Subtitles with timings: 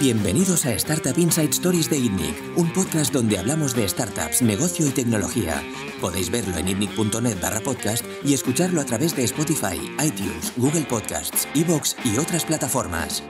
[0.00, 4.90] Bienvenidos a Startup Inside Stories de ITNIC, un podcast donde hablamos de startups, negocio y
[4.90, 5.60] tecnología.
[6.00, 11.48] Podéis verlo en itnic.net barra podcast y escucharlo a través de Spotify, iTunes, Google Podcasts,
[11.56, 13.24] Evox y otras plataformas.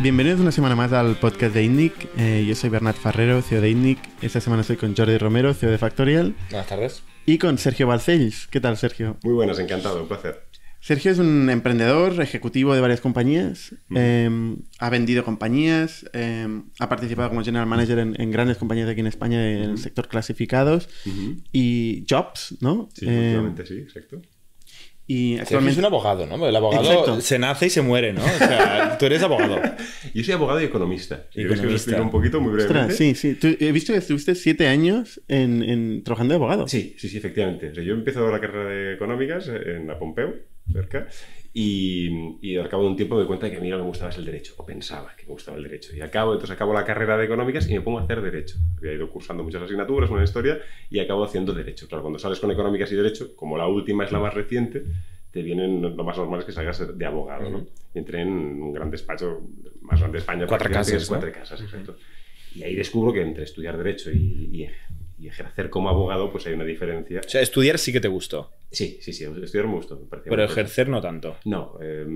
[0.00, 2.10] Bienvenidos una semana más al podcast de ITNIC.
[2.18, 3.98] Eh, yo soy Bernat Ferrero, CEO de ITNIC.
[4.22, 6.36] Esta semana estoy con Jordi Romero, CEO de Factorial.
[6.50, 7.02] Buenas tardes.
[7.28, 8.46] Y con Sergio Balcells.
[8.46, 9.18] ¿Qué tal, Sergio?
[9.22, 10.46] Muy buenas, encantado, un placer.
[10.80, 13.74] Sergio es un emprendedor ejecutivo de varias compañías.
[13.94, 19.00] Eh, ha vendido compañías, eh, ha participado como general manager en, en, grandes compañías aquí
[19.00, 20.88] en España en el sector clasificados
[21.52, 22.88] y jobs, ¿no?
[22.94, 24.22] Sí, efectivamente, sí, exacto.
[25.10, 26.46] Y actualmente es un abogado, ¿no?
[26.46, 27.20] El abogado Exacto.
[27.22, 28.22] se nace y se muere, ¿no?
[28.22, 29.56] O sea, tú eres abogado.
[30.14, 31.24] Yo soy abogado y economista.
[31.32, 31.96] Y economista.
[31.96, 32.92] Que un poquito muy brevemente.
[32.92, 33.34] Ostras, sí, sí.
[33.34, 36.68] Tú, he visto que estuviste siete años en, en, trabajando de abogado.
[36.68, 37.70] Sí, sí, sí, efectivamente.
[37.70, 40.34] O sea, yo la carrera de económicas en la Pompeu,
[40.70, 41.08] cerca,
[41.52, 43.76] y, y, al cabo de un tiempo me di cuenta de que a mí lo
[43.76, 45.96] que me gustaba es el derecho, o pensaba que me gustaba el derecho.
[45.96, 48.58] Y acabo, entonces acabo la carrera de económicas y me pongo a hacer derecho.
[48.76, 50.58] Había ido cursando muchas asignaturas, una historia,
[50.90, 51.88] y acabo haciendo derecho.
[51.88, 54.84] Claro, cuando sales con económicas y derecho, como la última es la más reciente,
[55.30, 57.66] te vienen, lo más normal es que salgas de abogado, ¿no?
[57.94, 59.40] Y entré en un gran despacho,
[59.82, 60.46] más grande de España.
[60.46, 61.16] Cuatro casas, ¿no?
[61.16, 61.96] Cuatro casas, exacto.
[62.54, 64.68] Y ahí descubro que entre estudiar Derecho y, y,
[65.18, 67.20] y, ejercer como abogado, pues hay una diferencia.
[67.24, 68.52] O sea, estudiar sí que te gustó.
[68.70, 69.96] Sí, sí, sí, estudiar me gustó.
[69.96, 71.36] Me Pero ejercer no tanto.
[71.44, 72.06] No, eh,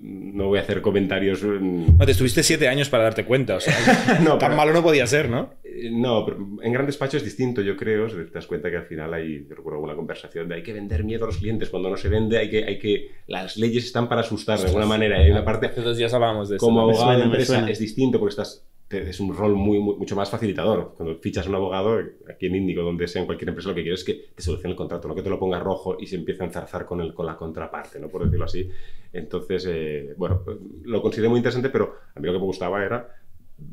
[0.00, 1.42] no voy a hacer comentarios.
[1.42, 3.56] No, te estuviste siete años para darte cuenta.
[3.56, 3.74] O sea,
[4.22, 5.54] no, tan pero, malo no podía ser, ¿no?
[5.90, 8.06] No, pero en gran despacho es distinto, yo creo.
[8.06, 11.24] Te das cuenta que al final hay, recuerdo alguna conversación de hay que vender miedo
[11.24, 11.68] a los clientes.
[11.68, 12.64] Cuando no se vende, hay que.
[12.64, 15.18] Hay que las leyes están para asustar de alguna manera.
[15.18, 15.68] Hay una parte.
[15.68, 16.64] Dos días hablábamos de eso.
[16.64, 20.30] Como abogado de empresa es distinto porque estás es un rol muy, muy, mucho más
[20.30, 20.94] facilitador.
[20.96, 21.98] Cuando fichas a un abogado,
[22.28, 24.72] aquí en Índigo, donde sea en cualquier empresa, lo que quieres es que te solucione
[24.72, 27.14] el contrato, no que te lo ponga rojo y se empiece a enzarzar con, el,
[27.14, 28.08] con la contraparte, ¿no?
[28.08, 28.68] por decirlo así.
[29.12, 30.42] Entonces, eh, bueno,
[30.84, 33.08] lo consideré muy interesante, pero a mí lo que me gustaba era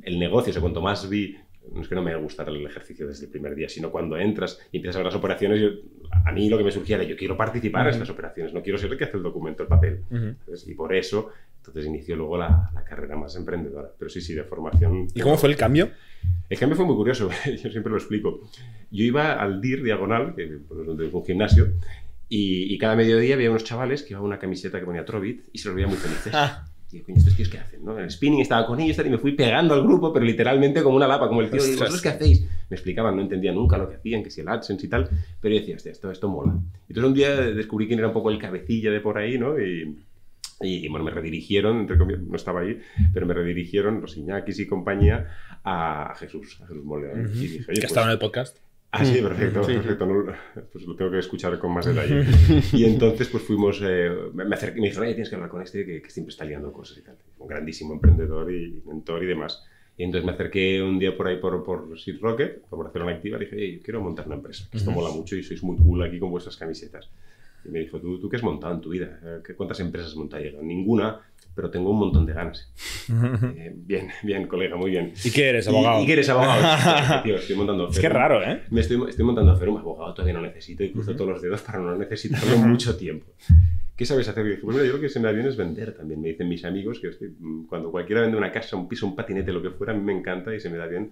[0.03, 0.51] el negocio.
[0.51, 1.35] O sea, cuanto más vi
[1.73, 4.59] no es que no me gustara el ejercicio desde el primer día, sino cuando entras
[4.71, 5.69] y empiezas a ver las operaciones, yo,
[6.25, 7.89] a mí lo que me surgía era yo quiero participar uh -huh.
[7.89, 10.03] en estas operaciones, no quiero ser el que hace el documento, el papel.
[10.09, 10.29] Uh -huh.
[10.29, 13.89] entonces, y por eso, entonces inició luego la, la, carrera más emprendedora.
[13.97, 15.07] Pero sí, sí, de formación.
[15.13, 15.91] ¿Y cómo fue el cambio?
[16.49, 18.41] El cambio fue muy curioso, yo siempre lo explico.
[18.91, 21.73] Yo iba al DIR diagonal, que pues, es un gimnasio,
[22.27, 25.57] y, y, cada mediodía había unos chavales que llevaban una camiseta que ponía Trovit y
[25.57, 26.31] se los veía muy felices.
[26.33, 26.65] Ah.
[26.89, 27.85] Tío, coño, ¿estos tíos qué hacen?
[27.85, 27.99] ¿no?
[27.99, 31.07] El spinning estaba con ellos y me fui pegando al grupo, pero literalmente como una
[31.07, 32.41] lapa, como el tío, digo, ¿vosotros qué hacéis?
[32.67, 35.07] Me explicaban, no entendía nunca lo que hacían, que si el AdSense y tal,
[35.39, 36.53] pero yo decía, hostia, esto, esto mola.
[36.87, 39.59] Entonces un día descubrí quién era un poco el cabecilla de por ahí, ¿no?
[39.59, 39.97] Y,
[40.61, 42.81] y, bueno, me redirigieron, entre comillas, no estaba ahí,
[43.13, 45.27] pero me redirigieron los Iñakis y compañía
[45.63, 47.21] a Jesús, a Jesús Moleón.
[47.21, 47.35] Uh -huh.
[47.35, 48.57] y dije, Oye, ¿Que pues, estaba en el podcast?
[48.91, 49.73] Ah, sí, perfecto, sí.
[49.73, 50.05] perfecto.
[50.05, 50.33] No,
[50.71, 52.25] pues lo tengo que escuchar con más detalle.
[52.73, 55.85] y entonces, pues fuimos, eh, me acerqué, me dijeron, oye, tienes que hablar con este
[55.85, 57.17] que, que, siempre está liando cosas y tal.
[57.37, 59.63] Un grandísimo emprendedor y mentor y demás.
[59.99, 63.35] Y entonces me acerqué un día por ahí por, por Seed Rocket, por Barcelona Activa,
[63.35, 65.75] y dije, oye, yo quiero montar una empresa, que esto mola mucho y sois muy
[65.75, 67.09] cool aquí con vuestras camisetas.
[67.65, 69.19] Y me dijo, ¿tú, tú qué has montado en tu vida?
[69.57, 70.43] ¿Cuántas empresas has montado?
[70.43, 71.19] Y yo, ninguna,
[71.55, 72.71] pero tengo un montón de ganas.
[73.57, 75.13] eh, bien, bien, colega, muy bien.
[75.23, 75.99] ¿Y qué eres, abogado?
[75.99, 77.21] ¿Y, y qué eres, abogado?
[77.23, 78.63] Tío, estoy montando Es que raro, ¿eh?
[78.69, 81.17] Me estoy, estoy montando Ferum, abogado todavía no necesito y cruzo uh -huh.
[81.17, 83.25] todos los dedos para no necesitarlo mucho tiempo.
[83.95, 84.45] ¿Qué sabes hacer?
[84.45, 86.21] Y dije, pues mira, yo lo que se me da bien es vender también.
[86.21, 87.33] Me dicen mis amigos que estoy,
[87.67, 90.13] cuando cualquiera vende una casa, un piso, un patinete, lo que fuera, a mí me
[90.13, 91.11] encanta y se me da bien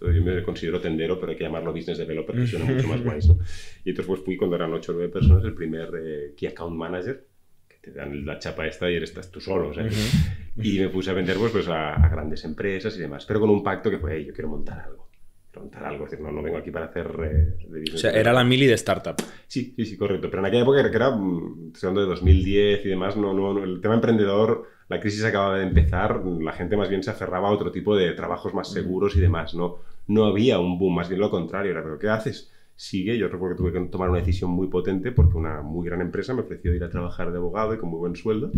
[0.00, 3.20] yo me considero tendero, pero hay que llamarlo business developer, que suena mucho más guay,
[3.26, 3.38] ¿no?
[3.84, 6.76] Y entonces pues fui cuando eran 8 o 9 personas, el primer eh, Key Account
[6.76, 7.26] Manager,
[7.68, 9.92] que te dan la chapa esta y eres, estás tú solo, ¿sabes?
[9.92, 10.66] Uh -huh.
[10.66, 13.50] Y me puse a vender pues, pues a, a, grandes empresas y demás, pero con
[13.50, 15.08] un pacto que fue, hey, yo quiero montar algo.
[15.50, 17.06] Quiero montar algo, es decir, no, no vengo aquí para hacer...
[17.24, 19.16] Eh, de o sea, era la mili de startup.
[19.46, 20.30] Sí, sí, sí, correcto.
[20.30, 23.64] Pero en aquella época, que era, mm, hablando de 2010 y demás, no, no, no,
[23.64, 27.52] el tema emprendedor, la crisis acababa de empezar, la gente más bien se aferraba a
[27.52, 29.78] otro tipo de trabajos más seguros y demás, ¿no?
[30.08, 32.50] no había un boom, más bien lo contrario, era, pero ¿qué haces?
[32.74, 36.00] Sigue, yo recuerdo que tuve que tomar una decisión muy potente porque una muy gran
[36.00, 38.50] empresa me ofreció ir a trabajar de abogado y con muy buen sueldo,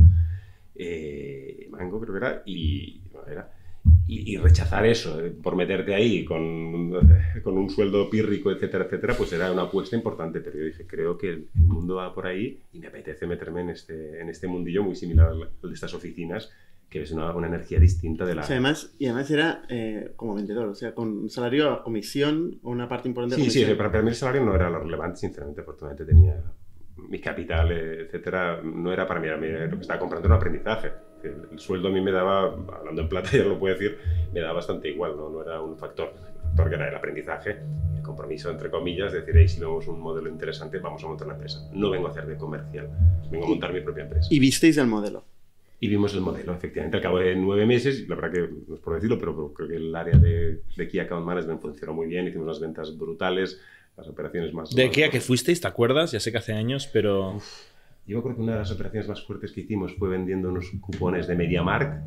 [0.74, 3.50] eh, Mango creo que era, y, era,
[4.06, 6.90] y, y, rechazar eso eh, por meterte ahí con,
[7.42, 11.16] con, un sueldo pírrico, etcétera, etcétera, pues era una apuesta importante, pero yo dije, creo
[11.16, 14.48] que el, el mundo va por ahí y me apetece meterme en este, en este
[14.48, 16.50] mundillo muy similar al de estas oficinas
[16.92, 18.42] que es una, una, energía distinta de la...
[18.42, 22.58] O sea, además, y además era eh, como vendedor, o sea, con salario a comisión,
[22.62, 25.20] una parte importante de Sí, sí, pero para mí el salario no era lo relevante,
[25.20, 26.38] sinceramente, afortunadamente tenía
[27.08, 30.92] mi capital, etcétera, no era para mí, era lo que estaba comprando era un aprendizaje.
[31.24, 33.98] El, el, sueldo a mí me daba, hablando en plata ya lo puedo decir,
[34.32, 36.12] me daba bastante igual, no, no era un factor.
[36.34, 37.58] El factor que era el aprendizaje,
[38.02, 41.34] compromiso, entre comillas, de decir, hey, si vemos un modelo interesante, vamos a montar una
[41.34, 41.68] empresa.
[41.72, 42.88] No vengo a hacer de comercial,
[43.30, 44.28] vengo a montar mi propia empresa.
[44.30, 45.24] ¿Y visteis el modelo?
[45.80, 48.80] Y vimos el modelo, efectivamente, al cabo de nueve meses, la verdad que no es
[48.80, 52.28] por decirlo, pero creo que el área de, de Key Account Management funcionó muy bien,
[52.28, 53.60] hicimos unas ventas brutales,
[53.96, 54.70] las operaciones más...
[54.74, 55.60] ¿De qué a qué fuisteis?
[55.60, 56.12] ¿Te acuerdas?
[56.12, 57.40] Ya sé que hace años, pero...
[58.06, 61.26] Yo creo que una de las operaciones más fuertes que hicimos fue vendiendo unos cupones
[61.26, 62.02] de MediaMark,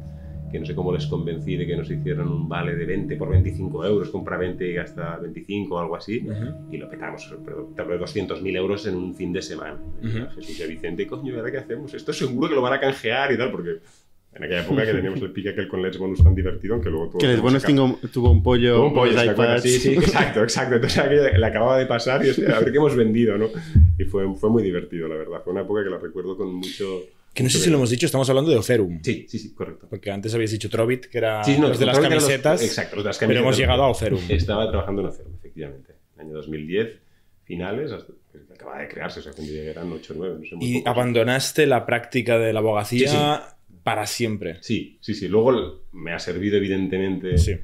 [0.51, 3.29] que no sé cómo les convencí de que nos hicieran un vale de 20 por
[3.29, 6.27] 25 euros, compra 20 y gasta 25 o algo así,
[6.71, 7.33] y lo petamos,
[7.77, 9.77] hablo de 200.000 euros en un fin de semana.
[10.35, 11.93] Jesús y Vicente, coño, ¿y ahora qué hacemos?
[11.93, 13.79] Esto seguro que lo van a canjear y tal, porque
[14.33, 17.07] en aquella época que teníamos el pique aquel con Let's Bonus tan divertido, aunque luego
[17.07, 17.19] tuvo...
[17.19, 18.75] Que Let's Bonus tuvo, tuvo un pollo...
[18.75, 19.63] Tuvo un pollo, iPads.
[19.63, 20.75] Sí, sí, exacto, exacto.
[20.75, 23.47] Entonces aquello le acababa de pasar y hostia, a ver qué hemos vendido, ¿no?
[23.97, 25.41] Y fue, fue muy divertido, la verdad.
[25.43, 27.01] Fue una época que la recuerdo con mucho...
[27.33, 28.99] Que no sé si lo hemos dicho, estamos hablando de Oferum.
[29.03, 29.87] Sí, sí, sí, correcto.
[29.89, 32.63] Porque antes habías dicho Trovit, que era Sí, no, los de las los- camisetas.
[32.63, 33.43] exacto, los de las Pero camisetas.
[33.43, 34.19] hemos llegado a Oferum.
[34.29, 35.93] Estaba trabajando en Oferum, efectivamente.
[36.17, 36.97] Año 2010,
[37.43, 40.55] finales, hasta que acababa de crearse, o sea, cuando eran 8 o 9, no sé,
[40.55, 40.91] muy Y pocos.
[40.93, 44.57] abandonaste la práctica de la abogacía Sí, para siempre.
[44.61, 45.27] Sí, sí, sí.
[45.27, 47.37] Luego me ha servido, evidentemente.
[47.37, 47.55] Sí.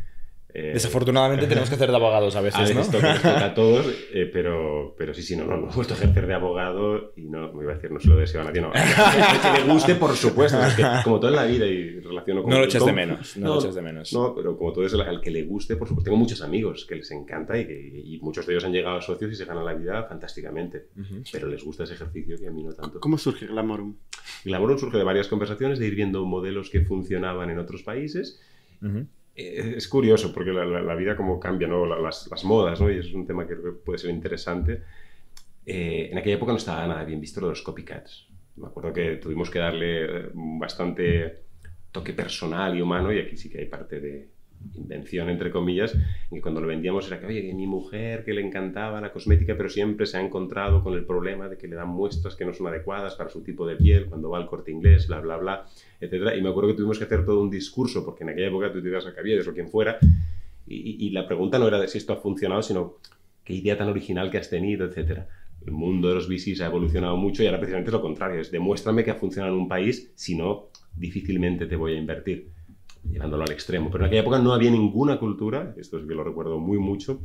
[0.54, 2.92] Eh, Desafortunadamente tenemos que hacer de abogados a a veces, veces ¿no?
[2.92, 5.94] toca, nos toca a todos, eh, pero, pero sí, sí, no, no, no he vuelto
[5.94, 8.46] a ejercer de abogado y no, me iba a decir, no se lo deseo a
[8.46, 8.72] nadie, no.
[8.72, 12.52] que le guste, por supuesto, es que como todo en la vida y relaciono con...
[12.52, 14.14] No lo echas de menos, no lo echas de menos.
[14.14, 16.10] No, pero como todo es al que le guste, por supuesto.
[16.10, 19.02] Tengo muchos amigos que les encanta y, que, y muchos de ellos han llegado a
[19.02, 20.88] socios y se ganan la vida fantásticamente.
[21.32, 23.00] Pero les gusta ese ejercicio que a mí no tanto.
[23.00, 23.96] ¿Cómo surge Glamorum?
[24.44, 28.42] Glamour surge de varias conversaciones, de ir viendo modelos que funcionaban en otros países.
[28.82, 28.98] Ujú.
[28.98, 29.06] Eh,
[29.78, 31.86] Es curioso porque la, la- vida como cambia, ¿no?
[31.86, 32.92] La- Las, las modas, ¿no?
[32.92, 34.82] Y es un tema que puede ser interesante.
[35.66, 38.28] Eh, en aquella época no estaba nada bien visto lo de los copycats.
[38.58, 41.44] Me acuerdo que tuvimos que darle eh, bastante
[41.92, 44.30] toque personal y humano y aquí sí que hay parte de
[44.76, 46.02] invención, entre comillas, en
[46.38, 49.56] que cuando lo vendíamos era que, oye, que mi mujer que le encantaba la cosmética,
[49.58, 52.54] pero siempre se ha encontrado con el problema de que le dan muestras que no
[52.54, 55.66] son adecuadas para su tipo de piel cuando va al corte inglés, bla, bla, bla,
[56.00, 56.36] etcétera.
[56.36, 58.82] Y me acuerdo que tuvimos que hacer todo un discurso, porque en aquella época tú
[58.82, 59.98] te ibas a Caviedes o quien fuera,
[60.68, 62.96] y, y- la pregunta no era de si esto ha funcionado, sino
[63.44, 65.28] qué idea tan original que has tenido, etcétera.
[65.66, 68.52] El mundo de los VCs ha evolucionado mucho y ahora precisamente es lo contrario, es
[68.52, 72.50] demuéstrame que ha funcionado en un país, si no, difícilmente te voy a invertir,
[73.10, 73.90] llevándolo al extremo.
[73.92, 77.22] Pero en aquella época no había ninguna cultura, esto sí que lo recuerdo muy mucho,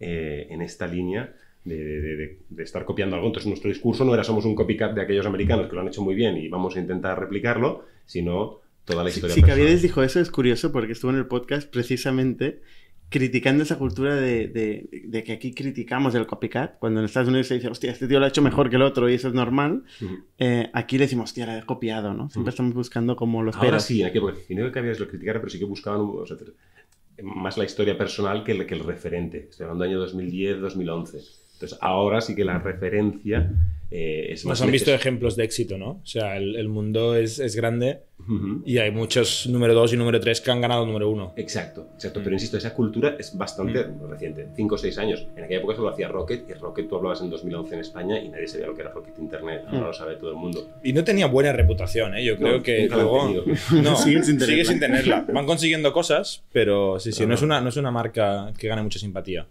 [0.00, 1.34] eh, en esta línea
[1.64, 3.28] de, de- de- de estar copiando algo.
[3.28, 6.02] Entonces nuestro discurso no era somos un copycat de aquellos americanos que lo han hecho
[6.02, 9.60] muy bien y vamos a intentar replicarlo, sino toda la historia si personal.
[9.60, 12.62] Caviedes dijo eso, es curioso porque estuvo en el podcast precisamente
[13.12, 16.78] criticando esa cultura de, de- de que aquí criticamos el copycat.
[16.80, 18.82] Cuando en Estados Unidos se dice, hostia, este tío lo ha hecho mejor que el
[18.82, 19.84] otro y eso es normal.
[20.38, 22.28] Eh, aquí le decimos, hostia, la he copiado, ¿no?
[22.30, 23.84] Siempre estamos buscando como los Ahora peros.
[23.84, 26.36] sí, aquella época, y no que Caviedes lo criticara, pero sí que buscaban o sea,
[27.22, 29.46] más la historia personal que el, que el referente.
[29.50, 31.18] Estoy hablando del año 2010, 2011.
[31.62, 33.50] Entonces, ahora sí que la referencia
[33.90, 34.58] eh, es más...
[34.58, 35.90] Nos han visto ejemplos de éxito, ¿no?
[36.02, 38.62] O sea, el, el mundo es, es grande Ujú.
[38.64, 41.34] y hay muchos número 2 y número 3 que han ganado número 1.
[41.36, 42.20] Exacto, exacto.
[42.24, 44.10] Pero insisto, esa cultura es bastante Mm.
[44.10, 45.26] reciente, 5 o 6 años.
[45.36, 48.28] En aquella época solo hacía Rocket y Rocket tú hablabas en 2011 en España y
[48.28, 49.62] nadie sabía lo que era Rocket Internet.
[49.68, 50.68] Ahora lo sabe todo el mundo.
[50.82, 52.24] Y no tenía buena reputación, ¿eh?
[52.24, 53.44] Yo creo No, que luego...
[53.82, 55.26] No, Siguen sin sigue sin tenerla.
[55.32, 57.34] Van consiguiendo cosas, pero sí, sí, Pero no, no.
[57.36, 59.46] es una, no es una marca que gane mucha simpatía.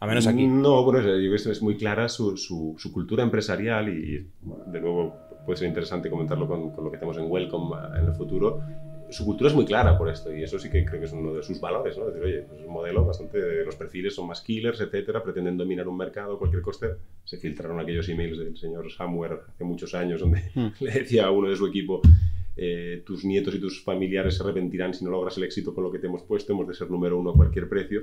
[0.00, 0.46] A menos aquí.
[0.46, 4.26] No, bueno, yo creo que es muy clara su, su- su cultura empresarial y,
[4.66, 5.14] de nuevo,
[5.44, 8.60] puede ser interesante comentarlo con, con lo que hacemos en Welcome ah, en el futuro.
[9.10, 11.34] Su cultura es muy clara por esto y eso sí que creo que es uno
[11.34, 12.06] de sus valores, ¿no?
[12.06, 13.64] Decir, oye, pues es un modelo bastante...
[13.64, 16.86] Los perfiles son más killers, etcétera, pretenden dominar un mercado a cualquier coste.
[17.24, 20.68] Se filtraron aquellos emails del señor Samwer hace muchos años donde Hmm.
[20.80, 22.00] le decía a uno de su equipo
[22.56, 25.90] eh, tus nietos y tus familiares se arrepentirán si no logras el éxito con lo
[25.90, 28.02] que te hemos puesto, hemos de ser número uno a cualquier precio.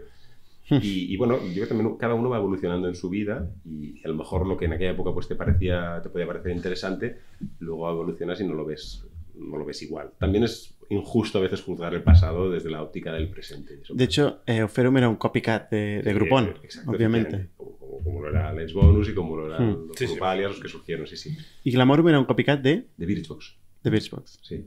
[0.81, 4.01] Y, y bueno, yo creo que también cada uno va evolucionando en su vida y
[4.03, 7.17] a lo mejor lo que en aquella época pues te parecía, te podía parecer interesante,
[7.59, 9.05] luego evolucionas y no lo ves,
[9.36, 10.12] no lo ves igual.
[10.19, 13.79] También es injusto a veces juzgar el pasado desde la óptica del presente.
[13.81, 17.50] Eso- De hecho, eh, Oferum era un copycat de, de Groupon, exacto, obviamente.
[17.57, 19.88] Como, como- como lo era Let's Bonus y como lo eran Hmm.
[19.88, 20.15] los Sí, sí.
[20.19, 21.38] Los que surgieron, sí, sí.
[21.63, 24.39] Y Glamorum era un copycat de, De Birchbox, de Birchbox.
[24.41, 24.65] sí.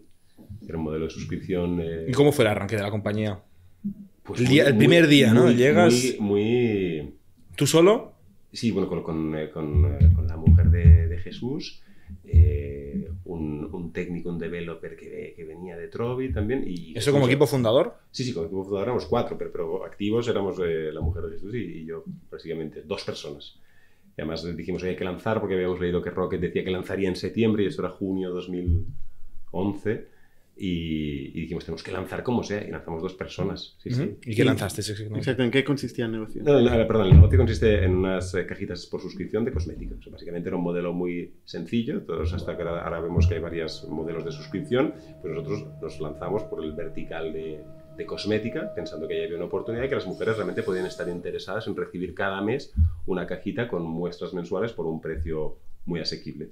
[0.67, 1.81] Era un modelo de suscripción.
[1.83, 3.39] eh, ¿Y cómo fue el arranque de la compañía?
[4.25, 5.45] Pues el día- el primer día, ¿no?
[5.45, 7.15] muy- Llegas- Muy, muy,
[7.57, 8.13] ¿Tú solo?
[8.53, 11.83] Sí, bueno, con, con, eh, con, eh, con la mujer de, de Jesús,
[12.25, 16.65] eh, un, un técnico, un developer que, que venía de Trovi también.
[16.67, 17.95] Y ¿Eso como equipo fundador?
[18.11, 21.33] Sí, sí, como equipo fundador éramos cuatro, pero, pero activos éramos eh, la mujer de
[21.33, 23.57] Jesús y, y yo, básicamente, dos personas.
[24.17, 27.09] Y además dijimos, "Oye, hay que lanzar, porque habíamos leído que Rocket decía que lanzaría
[27.09, 30.07] en septiembre y esto era junio 2011.
[30.63, 33.77] Y, dijimos, tenemos que lanzar como sea, y lanzamos dos personas.
[33.79, 34.19] Sí, sí.
[34.27, 34.83] ¿Y qué lanzaste?
[34.83, 36.43] Exacto, ¿en qué consistía el negocio?
[36.43, 36.53] No,
[36.87, 39.99] perdón, el negocio consiste en unas eh, cajitas por suscripción de cosméticos.
[40.11, 44.23] básicamente era un modelo muy sencillo, todos hasta que ahora, vemos que hay varios modelos
[44.23, 47.65] de suscripción, pues nosotros nos lanzamos por el vertical de,
[47.97, 51.69] de cosmética, pensando que había una oportunidad y que las mujeres realmente podían estar interesadas
[51.69, 52.75] en recibir cada mes
[53.07, 56.51] una cajita con muestras mensuales por un precio muy asequible.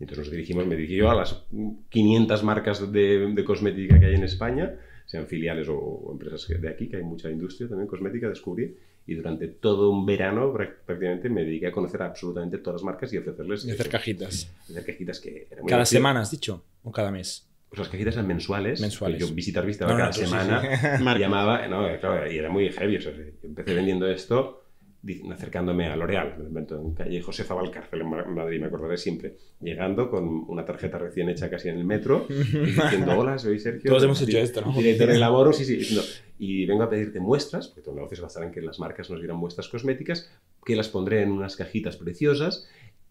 [0.00, 1.44] Entonces nos dirigimos, me dirigí yo a las
[1.88, 4.74] 500 marcas de, cosmética que hay en España,
[5.04, 8.76] sean filiales o, empresas de aquí, que hay mucha industria también cosmética, descubrí.
[9.06, 13.16] Y durante todo un verano prácticamente me dediqué a conocer absolutamente todas las marcas y
[13.16, 13.64] ofrecerles...
[13.64, 14.52] Y hacer cajitas.
[14.68, 15.48] Hacer cajitas que...
[15.66, 16.62] ¿Cada semana has dicho?
[16.82, 17.48] ¿O cada mes?
[17.70, 18.82] Pues las cajitas eran mensuales.
[18.82, 19.18] Mensuales.
[19.18, 21.16] Yo visitar visitaba cada semana.
[21.18, 21.66] llamaba...
[21.68, 22.96] No, claro, y era muy heavy.
[22.96, 24.67] O sea, yo empecé vendiendo esto
[25.32, 30.64] acercándome a L'Oreal, en calle Josefa Valcárcel en Madrid, me acordaré siempre, llegando con una
[30.64, 33.90] tarjeta recién hecha casi en el metro, diciendo, hola, soy Sergio.
[33.90, 34.72] Todos hemos hecho esto, ¿no?
[34.72, 35.98] Director de laboro, sí, sí,
[36.38, 39.20] y vengo a pedirte muestras, porque tu negocio se basará en que las marcas nos
[39.20, 40.30] dieran muestras cosméticas,
[40.64, 42.68] que las pondré en unas cajitas preciosas,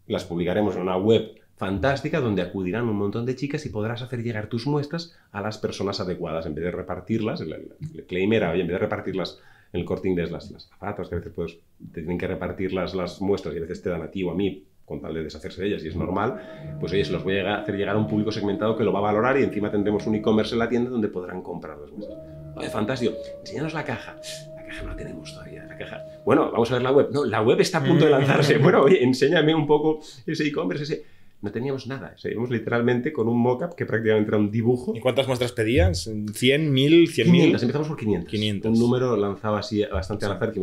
[0.07, 4.21] las publicaremos en una web fantástica donde acudirán un montón de chicas y podrás hacer
[4.21, 7.41] llegar tus muestras a las personas adecuadas en vez de repartirlas.
[7.41, 9.39] El, el claim era, oye, en vez de repartirlas
[9.73, 11.57] el corte inglés, las, las zapatos, que a veces pues,
[11.93, 14.31] te tienen que repartir las, las muestras y a veces te dan a ti o
[14.31, 17.21] a mí con tal de deshacerse de ellas y es normal, pues oye, se los
[17.21, 19.69] voy a hacer llegar a un público segmentado que lo va a valorar y encima
[19.69, 22.17] tendremos un e-commerce en la tienda donde podrán comprar las muestras.
[22.55, 24.15] Oye, fantástico, enséñanos la caja.
[24.55, 26.05] La caja no la tenemos todavía, la caja.
[26.23, 27.09] Bueno, vamos a ver la web.
[27.11, 28.57] No, la web está a punto de lanzarse.
[28.59, 31.03] Bueno, oye, enséñame un poco ese e-commerce, ese
[31.41, 32.15] no teníamos nada.
[32.17, 34.95] Seguimos literalmente con un mockup que prácticamente era un dibujo.
[34.95, 36.07] ¿Y cuántas muestras pedías?
[36.07, 37.51] ¿100, 1000, 100 mil?
[37.51, 38.29] Empezamos por 500.
[38.29, 38.71] 500.
[38.71, 40.53] Un número lanzado así bastante al azar.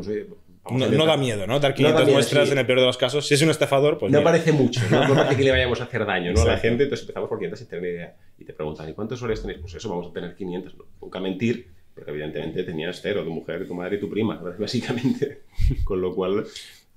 [0.70, 1.60] no, da miedo, ¿no?
[1.60, 3.26] Dar 500 muestras en el peor de los casos.
[3.26, 4.12] Si es un estafador, pues.
[4.12, 5.06] No parece mucho, ¿no?
[5.06, 6.42] No parece que le vayamos a hacer daño ¿no?
[6.42, 6.84] a la gente.
[6.84, 8.16] Entonces empezamos por 500 sin tener idea.
[8.38, 9.60] Y te preguntan, ¿y cuántos usuarios tenéis?
[9.60, 10.74] Pues eso, vamos a tener 500.
[11.00, 15.42] Nunca mentir, porque evidentemente tenías cero, tu mujer, tu madre y tu prima, básicamente.
[15.84, 16.46] Con lo cual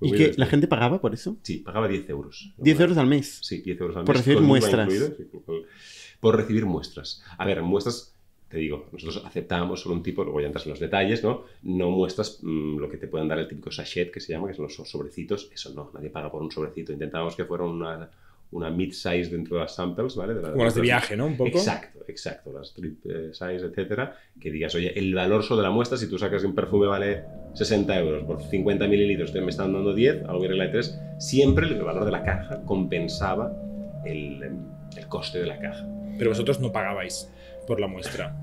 [0.00, 1.36] ¿Y que la gente pagaba por eso?
[1.42, 2.52] Sí, pagaba 10 euros.
[2.58, 3.40] ¿10 euros al mes?
[3.42, 4.06] Sí, 10 euros al mes.
[4.06, 4.88] Por recibir muestras.
[6.20, 7.22] por, recibir muestras.
[7.36, 8.14] A ver, muestras,
[8.48, 11.44] te digo, nosotros aceptábamos solo un tipo, luego ya entras en los detalles, ¿no?
[11.62, 14.54] No muestras mm, lo que te pueden dar el típico sachet que se llama, que
[14.54, 15.50] son los sobrecitos.
[15.52, 16.92] Eso no, nadie paga por un sobrecito.
[16.92, 18.10] Intentábamos que fuera una
[18.50, 20.34] una mid-size dentro de las samples, ¿vale?
[20.34, 21.26] De Como las de viaje, ¿no?
[21.26, 21.50] Un poco.
[21.50, 22.52] Exacto, exacto.
[22.52, 24.16] Las trip eh, size, etcétera.
[24.40, 27.24] Que digas, oye, el valor sobre la muestra, si tú sacas un perfume vale
[27.54, 31.00] 60 euros por 50 mililitros, te me están dando 10, algo en regla de 3,
[31.18, 33.52] siempre el valor de la caja compensaba
[34.04, 34.42] el,
[34.96, 35.86] el coste de la caja.
[36.16, 37.30] Pero vosotros no pagabais
[37.66, 38.34] por la muestra.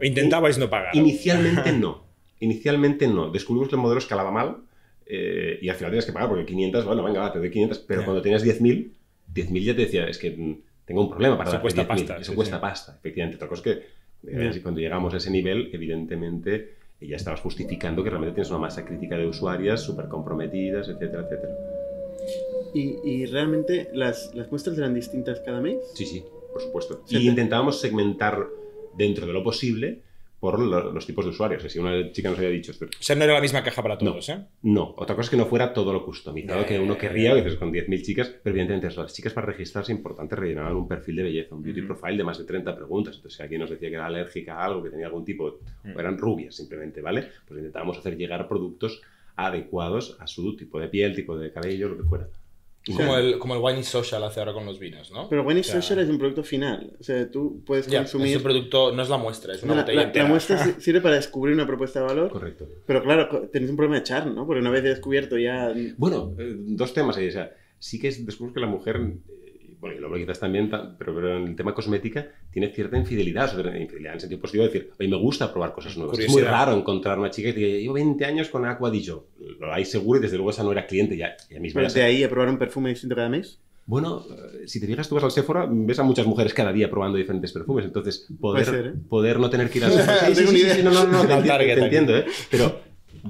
[0.00, 0.94] O intentabais no pagar.
[0.94, 2.04] Inicialmente no.
[2.40, 3.30] Inicialmente no.
[3.30, 4.58] Descubrimos que el modelo escalaba mal
[5.06, 7.78] eh, y al final tienes que pagar porque 500, bueno, venga, va, te doy 500,
[7.80, 8.92] pero cuando tenías 10.000
[9.32, 10.30] 10.000 ya te decía, es que
[10.84, 12.16] tengo un problema para Eso cuesta pasta.
[12.16, 13.36] Eso cuesta pasta, efectivamente.
[13.36, 18.10] Otra cosa es que eh, cuando llegamos a ese nivel, evidentemente ya estabas justificando que
[18.10, 21.54] realmente tienes una masa crítica de usuarias súper comprometidas, etcétera, etcétera.
[22.74, 25.76] ¿Y, y realmente las, las, muestras eran distintas cada mes?
[25.94, 27.04] Sí, sí, por supuesto.
[27.08, 28.46] y intentábamos segmentar
[28.96, 30.02] dentro de lo posible
[30.40, 31.62] por los tipos de usuarios.
[31.70, 32.72] Si una chica nos había dicho...
[32.72, 34.44] O sea, no era la misma caja para todos, no, ¿eh?
[34.62, 37.56] No, otra cosa es que no fuera todo lo customizado que uno querría, a veces
[37.56, 41.22] con 10.000 chicas, pero evidentemente las chicas para registrarse es importante rellenaban un perfil de
[41.24, 43.16] belleza, un beauty profile de más de 30 preguntas.
[43.16, 46.00] Entonces, si alguien nos decía que era alérgica a algo, que tenía algún tipo, o
[46.00, 47.28] eran rubias simplemente, ¿vale?
[47.46, 49.02] Pues intentábamos hacer llegar productos
[49.34, 52.28] adecuados a su tipo de piel, tipo de cabello, lo que fuera.
[52.96, 55.28] Como, el, como el Wine Social hace ahora con los vinos, ¿no?
[55.28, 56.92] Pero Wine Social es un producto final.
[56.98, 58.36] O sea, tú puedes consumir.
[58.36, 61.16] Es producto, no es la muestra, es una la, botella la, la, muestra sirve para
[61.16, 62.30] descubrir una propuesta de valor.
[62.30, 62.66] Correcto.
[62.86, 64.46] Pero claro, tenéis un problema de char, ¿no?
[64.46, 65.72] Porque una vez descubierto ya.
[65.96, 67.28] Bueno, eh, dos temas ahí.
[67.28, 69.00] O sea, sí que es, descubrimos que la mujer
[69.80, 73.62] bueno, y el hombre quizás también, pero, en el tema cosmética tiene cierta infidelidad, o
[73.62, 76.18] sea, infidelidad en el sentido positivo de decir, oye, me gusta probar cosas nuevas.
[76.18, 79.72] Es muy raro encontrar una chica que diga, llevo 20 años con Aqua Di Lo
[79.72, 81.36] hay seguro y desde luego esa no era cliente ya.
[81.48, 83.60] ya misma ¿Pero de ahí a probar un perfume distinto cada mes?
[83.86, 84.22] Bueno,
[84.66, 87.52] si te fijas, tú vas al Sephora, ves a muchas mujeres cada día probando diferentes
[87.52, 87.86] perfumes.
[87.86, 89.00] Entonces, poder, ¿eh?
[89.08, 90.34] poder no tener que ir al Sephora.
[90.34, 92.26] Sí, sí, sí, no, no, no, te, te entiendo, ¿eh?
[92.50, 92.82] Pero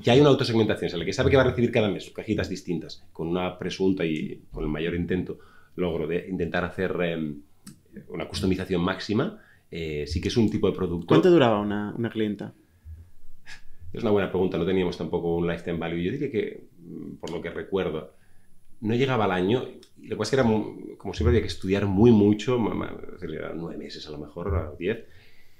[0.03, 2.11] ya hay una autosegmentación, o sea, el que sabe que va a recibir cada mes
[2.11, 5.39] cajitas distintas, con una presunta y con el mayor intento
[5.79, 7.41] logro de intentar hacer em,
[8.09, 11.07] una customización máxima, eh, sí que es un tipo de producto.
[11.07, 12.53] ¿Cuánto duraba una, una, clienta?
[13.93, 16.03] Es una buena pregunta, no teníamos tampoco un lifetime value.
[16.03, 18.13] Yo diría que, mm, por lo que recuerdo,
[18.81, 19.65] no llegaba al año.
[20.03, 24.07] Lo que pasa es que era, como siempre, había que estudiar muy mucho, nueve meses
[24.07, 25.05] a lo mejor, diez.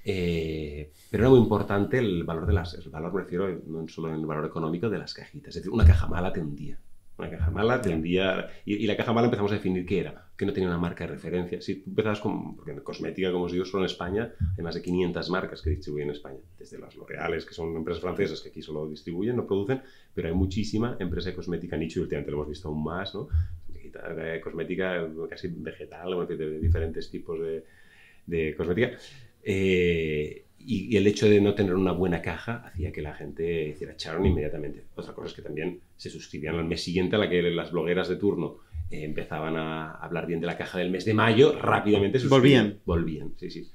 [0.05, 4.07] Eh, pero era muy importante el valor de las, el valor me refiero no solo
[4.07, 5.49] en el valor económico de las cajitas.
[5.49, 6.79] Es decir, una caja mala te hundía
[7.19, 8.49] Una caja mala de un día...
[8.65, 11.11] Y, la caja mala empezamos a definir qué era, que no tenía una marca de
[11.11, 11.61] referencia.
[11.61, 12.55] Si tú empezabas con...
[12.55, 15.71] Porque en cosmética, como os digo, solo en España hay más de 500 marcas que
[15.71, 16.39] distribuyen en España.
[16.57, 19.81] Desde las L'Oreales, que son empresas francesas que aquí solo distribuyen, no producen,
[20.13, 23.27] pero hay muchísima empresa de cosmética nicho y últimamente lo hemos visto aún más, ¿no?
[24.41, 27.65] Cosmética casi vegetal, de diferentes tipos de,
[28.25, 28.91] de cosmética.
[29.43, 33.95] Eh, y, el hecho de no tener una buena caja hacía que la gente hiciera
[33.95, 34.85] Charon inmediatamente.
[34.95, 38.09] Otra cosa es que también se suscribían al mes siguiente a la que las blogueras
[38.09, 38.57] de turno
[38.89, 42.79] eh, empezaban a hablar bien de la caja del mes de mayo, rápidamente Volvían.
[42.85, 43.67] Volvían, sí, sí.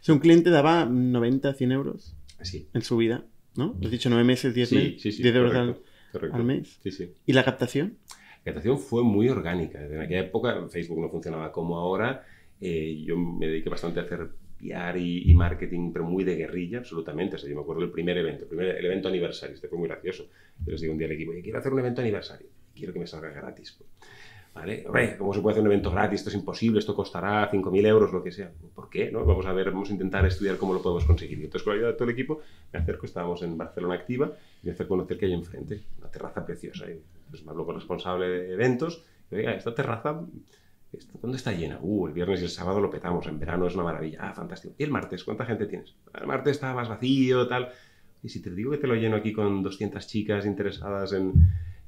[0.00, 2.68] Si un cliente daba 90, 100 euros Así.
[2.72, 3.24] en su vida,
[3.56, 3.76] ¿no?
[3.82, 6.78] Has dicho 9 meses, 10, meses, 10 euros al, mes.
[6.82, 7.12] Sí, sí.
[7.26, 7.96] ¿Y la captación?
[8.38, 9.84] La captación fue muy orgánica.
[9.84, 12.24] En aquella época Facebook no funcionaba como ahora.
[12.60, 17.36] Eh, yo me dediqué bastante a hacer y, marketing, pero muy de guerrilla, absolutamente.
[17.36, 19.78] O sea, yo me acuerdo del primer evento, el, primer, el evento aniversario, este fue
[19.78, 20.28] muy gracioso.
[20.64, 23.06] Yo les digo un día al equipo, quiero hacer un evento aniversario, quiero que me
[23.06, 23.76] salga gratis.
[23.78, 23.90] Pues,
[24.52, 24.82] ¿Vale?
[24.84, 26.20] Hombre, ¿cómo se puede hacer un evento gratis?
[26.20, 28.50] Esto es imposible, esto costará 5.000 euros, lo que sea.
[28.74, 29.10] ¿Por qué?
[29.10, 29.24] ¿no?
[29.24, 31.38] Vamos a ver, vamos a intentar estudiar cómo lo podemos conseguir.
[31.38, 32.40] Y entonces, con la ayuda de todo el equipo,
[32.72, 36.44] me acerco, estábamos en Barcelona Activa, y me acerco conocer que hay enfrente, una terraza
[36.44, 36.90] preciosa.
[36.90, 37.00] Y
[37.30, 40.20] pues me hablo con el responsable de eventos, y oiga, esta terraza
[41.22, 41.78] ¿Dónde está llena?
[41.80, 44.18] Uh, el viernes y el sábado lo petamos, en verano es una maravilla.
[44.22, 44.74] Ah, fantástico.
[44.76, 45.22] ¿Y el martes?
[45.22, 45.94] ¿Cuánta gente tienes?
[46.18, 47.70] El martes está más vacío, tal.
[48.22, 51.32] Y si te digo que te lo lleno aquí con 200 chicas interesadas en,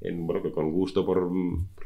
[0.01, 1.29] en bueno, que con gusto por,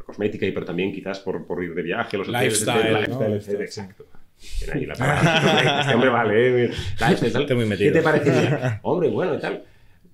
[0.05, 3.27] cosmética y pero también quizás por, por ir de viaje, los lifestyle, ¿no?
[3.27, 4.05] lifestyle, exacto.
[4.71, 4.93] Ahí la
[5.81, 7.47] este hombre vale, eh, lifestyle,
[7.77, 8.79] ¿Qué te parecería?
[8.83, 9.63] Hombre, bueno, y tal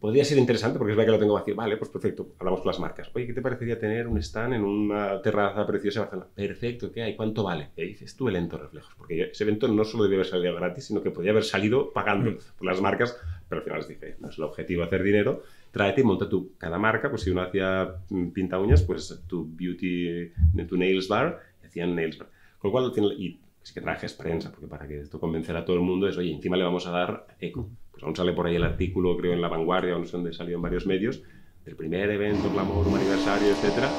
[0.04, 1.56] podría ser interesante porque es verdad que lo tengo vacío.
[1.56, 3.10] Vale, pues perfecto, hablamos con las marcas.
[3.14, 6.30] Oye, ¿qué te parecería tener un stand en una terraza preciosa de Barcelona?
[6.36, 7.16] Perfecto, ¿qué hay?
[7.16, 7.70] ¿Cuánto vale?
[7.78, 10.88] Y dices tú el lento reflejos, porque ese evento no solo debe haber salido gratis,
[10.88, 12.38] sino que podría haber salido pagando mm.
[12.58, 13.18] por las marcas,
[13.48, 16.52] pero al final les dije, no es el objetivo hacer dinero, tráete y monta tú
[16.58, 20.34] cada marca, pues si uno hacía mm, pinta uñas, pues tu beauty,
[20.68, 22.28] tu nails bar, hacían nails bar.
[22.58, 25.78] Con lo cual, y es que trajes prensa, porque para que esto convencer a todo
[25.78, 27.70] el mundo es, oye, encima le vamos a dar eco.
[27.94, 30.64] Pues aún sale por ahí el artículo, creo, en La Vanguardia, sé dónde salió en
[30.64, 31.22] varios medios,
[31.64, 33.90] del primer evento, glamour, un aniversario, etcétera,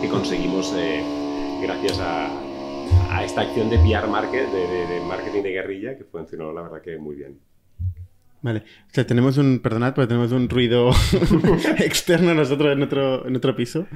[0.00, 1.02] que conseguimos eh,
[1.62, 2.30] gracias a,
[3.10, 6.80] a, esta acción de PR market, de, de, marketing de guerrilla, que funcionó, la verdad,
[6.80, 7.40] que muy bien.
[8.40, 10.90] Vale, o sea, tenemos un, perdonad, pero tenemos un ruido
[11.78, 13.88] externo nosotros en otro, en otro piso.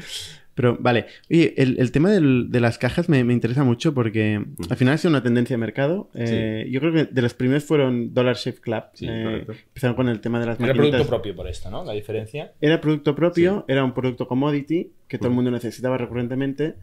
[0.54, 4.98] Pero vale, oye, el, tema de las cajas me, interesa mucho porque al final ha
[4.98, 6.10] sido una tendencia de mercado.
[6.14, 8.82] Eh, yo creo que de los primeros fueron Dollar Shave Club.
[8.94, 11.84] Sí, eh, empezaron con el tema de las Era producto propio por esto, ¿no?
[11.84, 12.52] La diferencia.
[12.60, 16.74] Era producto propio, era un producto commodity que todo el mundo necesitaba recurrentemente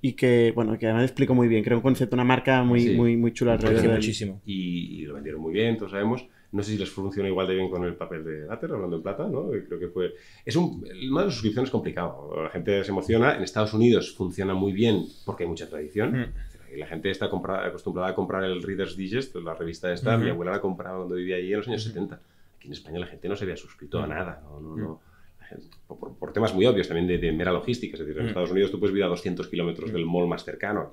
[0.00, 1.64] y que, bueno, que además explico muy bien.
[1.64, 3.94] Creo un concepto, una marca muy, muy, muy chula alrededor.
[3.94, 4.42] Muchísimo.
[4.44, 6.26] Y, y, lo vendieron muy bien, todos sabemos.
[6.54, 9.02] No sé si les funciona igual de bien con el papel de láter, hablando en
[9.02, 9.48] plata, ¿no?
[9.66, 10.14] Creo que fue...
[10.44, 10.86] Es un...
[10.88, 12.30] El modelo de suscripción es complicado.
[12.44, 13.34] La gente se emociona.
[13.34, 16.12] En Estados Unidos funciona muy bien porque hay mucha tradición.
[16.12, 16.78] Mm.
[16.78, 20.16] la gente está acostumbrada a comprar el Reader's Digest, la revista esta.
[20.16, 22.20] Mi abuela la compraba cuando vivía allí en los años 70.
[22.56, 24.40] Aquí en España la gente no se había suscrito a nada.
[24.44, 25.00] No, no, no.
[25.88, 27.94] Por, por, temas muy obvios también de, mera logística.
[27.94, 30.92] Es decir, en Estados Unidos tú puedes vivir a 200 kilómetros del mall más cercano.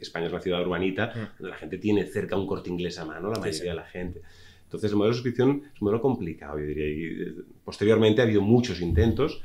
[0.00, 3.30] España es una ciudad urbanita donde la gente tiene cerca un corte inglés a mano,
[3.30, 4.22] la mayoría de la gente.
[4.64, 6.88] Entonces, el modelo de suscripción es un modelo complicado, yo diría.
[6.88, 9.40] Y, eh, posteriormente ha habido muchos intentos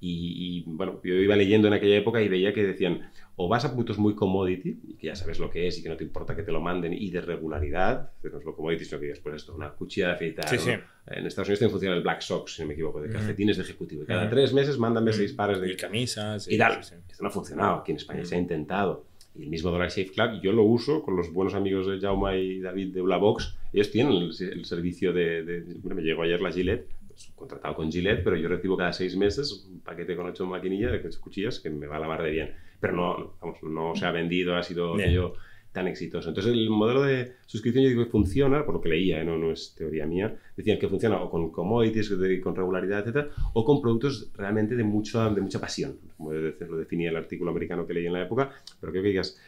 [0.00, 3.74] y, bueno, yo iba leyendo en aquella época y veía que decían, o vas a
[3.74, 6.36] puntos muy commodity, y que ya sabes lo que es y que no te importa
[6.36, 9.54] que te lo manden, y de regularidad, no es lo commodity, sino que después esto,
[9.56, 10.48] una cuchilla de afeitar.
[10.48, 10.70] Sí, sí.
[11.06, 14.04] En Estados Unidos funciona el Black Sox, si no me equivoco, de calcetines de ejecutivo.
[14.04, 15.72] Y cada tres meses mándame seis pares de...
[15.72, 16.48] Y camisas.
[16.48, 16.78] Y tal.
[16.78, 17.76] Esto no ha funcionado.
[17.76, 19.07] Aquí en España se ha intentado.
[19.38, 22.58] Y el mismo Shave Club, yo lo uso con los buenos amigos de Jauma y
[22.58, 23.56] David de Ulabox.
[23.72, 28.24] Ellos tienen el, servicio de, bueno, me llegó ayer la Gillette, pues, contratado con Gillette,
[28.24, 31.86] pero yo recibo cada seis meses un paquete con ocho maquinillas, ocho cuchillas, que me
[31.86, 32.54] va a lavar de bien.
[32.80, 35.34] Pero no, vamos, no se ha vendido, ha sido yo
[35.72, 36.28] tan exitoso.
[36.28, 39.24] Entonces el modelo de suscripción yo digo que funciona, por lo que leía, ¿eh?
[39.24, 43.64] no, no es teoría mía, decían que funciona o con commodities, con regularidad, etcétera, o
[43.64, 47.94] con productos realmente de, mucho, de mucha pasión, como lo definía el artículo americano que
[47.94, 48.50] leí en la época,
[48.80, 49.38] pero creo que digas,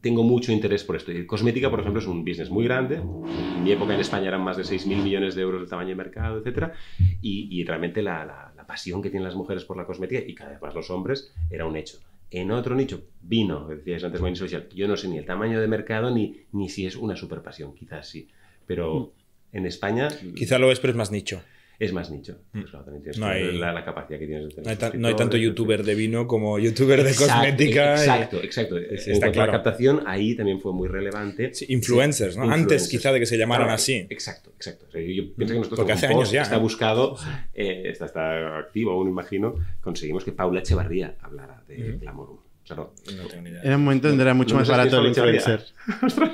[0.00, 1.12] tengo mucho interés por esto.
[1.12, 2.96] Y cosmética, por ejemplo, es un business muy grande.
[2.96, 5.94] En mi época en España eran más de 6.000 millones de euros de tamaño de
[5.96, 6.72] mercado, etcétera,
[7.20, 10.62] y, realmente la, la pasión que tienen las mujeres por la cosmética y cada vez
[10.62, 11.98] más los hombres era un hecho.
[12.30, 15.66] En otro nicho, vino, decías antes, Wine Social, yo no sé ni el tamaño de
[15.66, 18.28] mercado ni, ni si es una super pasión, quizás sí.
[18.66, 19.12] Pero
[19.52, 19.56] mm.
[19.56, 20.08] en España...
[20.34, 21.42] Quizá lo es, pero es más nicho.
[21.80, 22.38] Es más nicho.
[22.52, 25.08] Pues claro, tienes No hay- la, la capacidad que tienes de tener No hay, no
[25.08, 27.90] hay tanto youtuber de vino como youtuber de Exacto, cosmética.
[27.94, 28.78] y- Exacto, exacto.
[28.78, 29.52] En está claro.
[29.52, 31.54] la captación, ahí también fue muy relevante.
[31.54, 32.42] Sí, influencers, ¿no?
[32.44, 32.88] Antes Influencers.
[32.88, 34.06] quizá de que se llamaran Claro, así.
[34.10, 34.86] Exacto, exacto.
[34.88, 36.58] O sea, yo pienso que nosotros Porque hace años ya, está ¿eh?
[36.58, 37.16] buscado,
[37.54, 42.00] eh, está, está activo aún, imagino, conseguimos que Paula Echevarría hablara de.
[42.04, 42.90] O sea, no.
[43.16, 43.62] No tengo ni idea.
[43.62, 45.64] Era un momento donde era mucho ¿No más barato el es influencer.
[46.02, 46.30] Ostras,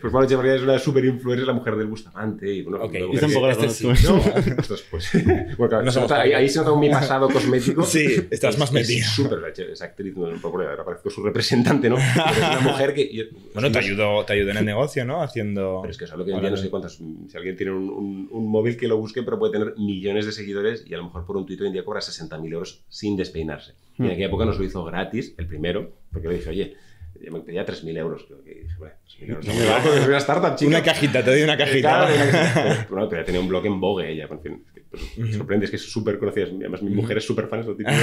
[0.00, 2.52] pues Paula Echevarría es una super influencer, la mujer del Bustamante.
[2.52, 3.88] Y, bueno, Ok, luego- Yo tampoco la conozco.
[3.88, 4.22] No,
[4.90, 5.10] pues.
[5.56, 7.82] Claro, ahí, se nota mi pasado cosmético.
[7.84, 9.04] Sí, estás más Es- metida.
[9.06, 9.38] Es súper,
[9.70, 11.96] es actriz, no, un poco, ahora parezco su representante, ¿no?
[11.96, 13.12] Pero es una mujer que.
[13.14, 15.22] yo- Bueno, te ayudó, te ayudó en el negocio, ¿no?
[15.22, 15.78] Haciendo.
[15.82, 16.94] Pero es que es algo que en día no sé cuántos.
[16.96, 20.32] Si alguien tiene un, un- un móvil que lo busque, pero puede tener millones de
[20.32, 23.16] seguidores y a lo mejor por un tuit hoy en día cobra 60.000 euros sin
[23.16, 23.72] despeinarse.
[24.00, 26.74] Y en aquella época nos lo hizo gratis, el primero, porque le dije, oye,
[27.22, 28.24] yo me pedía 3.000 euros.
[28.44, 29.46] Que dije, bueno, 3.000 euros.
[29.46, 30.66] No me va, una startup.
[30.66, 32.06] Una cajita, te doy una cajita.
[32.06, 34.64] Claro, una- bueno, pero tenía un blog en Vogue ella, en fin.
[34.66, 36.46] es que, pues, me sorprende, es que es súper conocida.
[36.46, 37.96] Además, mi mujer es súper fan, es lo típico.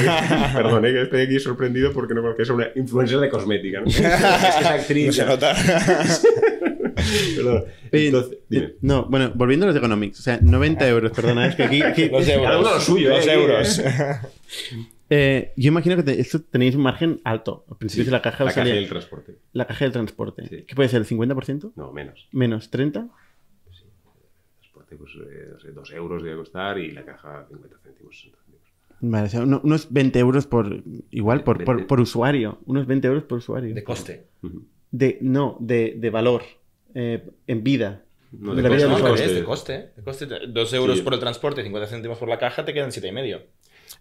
[0.53, 3.79] Perdón, eh, que estoy aquí sorprendido porque no conozco que es una influencer de cosmética.
[3.81, 3.87] ¿no?
[3.87, 5.07] es que es actriz.
[5.07, 5.55] No se nota.
[7.35, 7.65] Perdón.
[7.91, 8.73] Entonces, dime.
[8.81, 11.81] No, bueno, volviendo a los economics, o sea, 90 euros, perdona, es que aquí...
[11.81, 12.45] aquí- Los euros.
[12.45, 13.33] Cada uno lo suyo, Los ¿eh?
[13.33, 13.79] euros.
[13.79, 14.15] eh,
[15.09, 17.65] yo imagino que te- esto tenéis un margen alto.
[17.69, 19.37] Al principio Sí, de la caja la caja salía- y el transporte.
[19.53, 20.47] la caja del transporte.
[20.47, 20.63] Sí.
[20.67, 20.99] ¿Qué puede ser?
[21.01, 21.71] ¿El 50%?
[21.75, 22.27] No, menos.
[22.31, 23.09] ¿Menos 30%?
[24.59, 28.15] transporte, pues, eh, no sé, 2 euros debe costar y la caja 50 céntimos.
[28.15, 28.67] 60 céntimos.
[28.99, 30.83] Vale, o sea, uno- unos 20 euros por...
[31.11, 32.59] Igual, por, por, por usuario.
[32.65, 33.73] Unos 20 euros por usuario.
[33.75, 34.27] De coste.
[34.91, 36.43] De, no, de, de valor.
[36.95, 38.03] eh, en vida.
[38.31, 39.33] No, De de la vida coste, del No, de coste.
[39.35, 39.43] de
[40.03, 40.27] coste.
[40.27, 40.47] De coste.
[40.51, 41.03] Dos euros Sí.
[41.03, 43.41] por el transporte, 50 céntimos por la caja, te quedan siete y medio.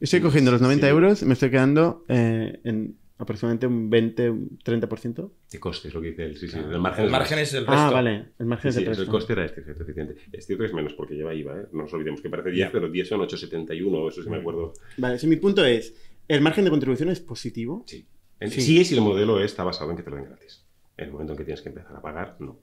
[0.00, 0.90] Estoy cogiendo los 90 Sí.
[0.90, 5.30] euros, me estoy quedando eh, en aproximadamente un 20, un 30%.
[5.50, 6.37] De coste es lo que dice él.
[6.37, 6.59] Sí, sí.
[6.59, 7.72] El margen El es margen es el resto.
[7.82, 8.26] Ah, vale.
[8.38, 9.12] El margen Sí, es sí, el es el resto.
[9.12, 10.16] coste era este, efecto eficiente.
[10.32, 11.66] Es cierto que es menos porque lleva IVA, ¿eh?
[11.72, 14.74] No nos olvidemos que parece 10, pero 10 son 8,71, eso sí me acuerdo.
[14.98, 15.94] Vale, si mi punto es,
[16.28, 17.85] ¿el margen de contribución es positivo?
[17.87, 18.06] Sí.
[18.42, 18.61] Sí.
[18.61, 18.85] sí.
[18.85, 20.62] si el modelo está basado en que te lo den gratis.
[20.98, 22.59] En el momento en que tienes que empezar a pagar, no.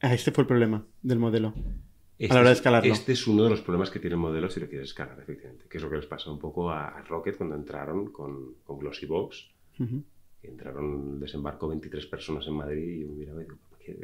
[0.00, 1.54] Ah, este fue el problema del modelo.
[2.22, 2.92] Este la hora de es- escalarlo.
[2.92, 5.64] Este es uno de los problemas que tiene el modelo si lo quieres escalar, efectivamente.
[5.68, 8.78] Que es lo que les pasó un poco a, a Rocket cuando entraron con, con
[8.78, 9.50] Glossybox.
[9.80, 10.02] Ujú.
[10.40, 13.56] que Entraron, desembarcó 23 personas en Madrid y yo miraba y digo,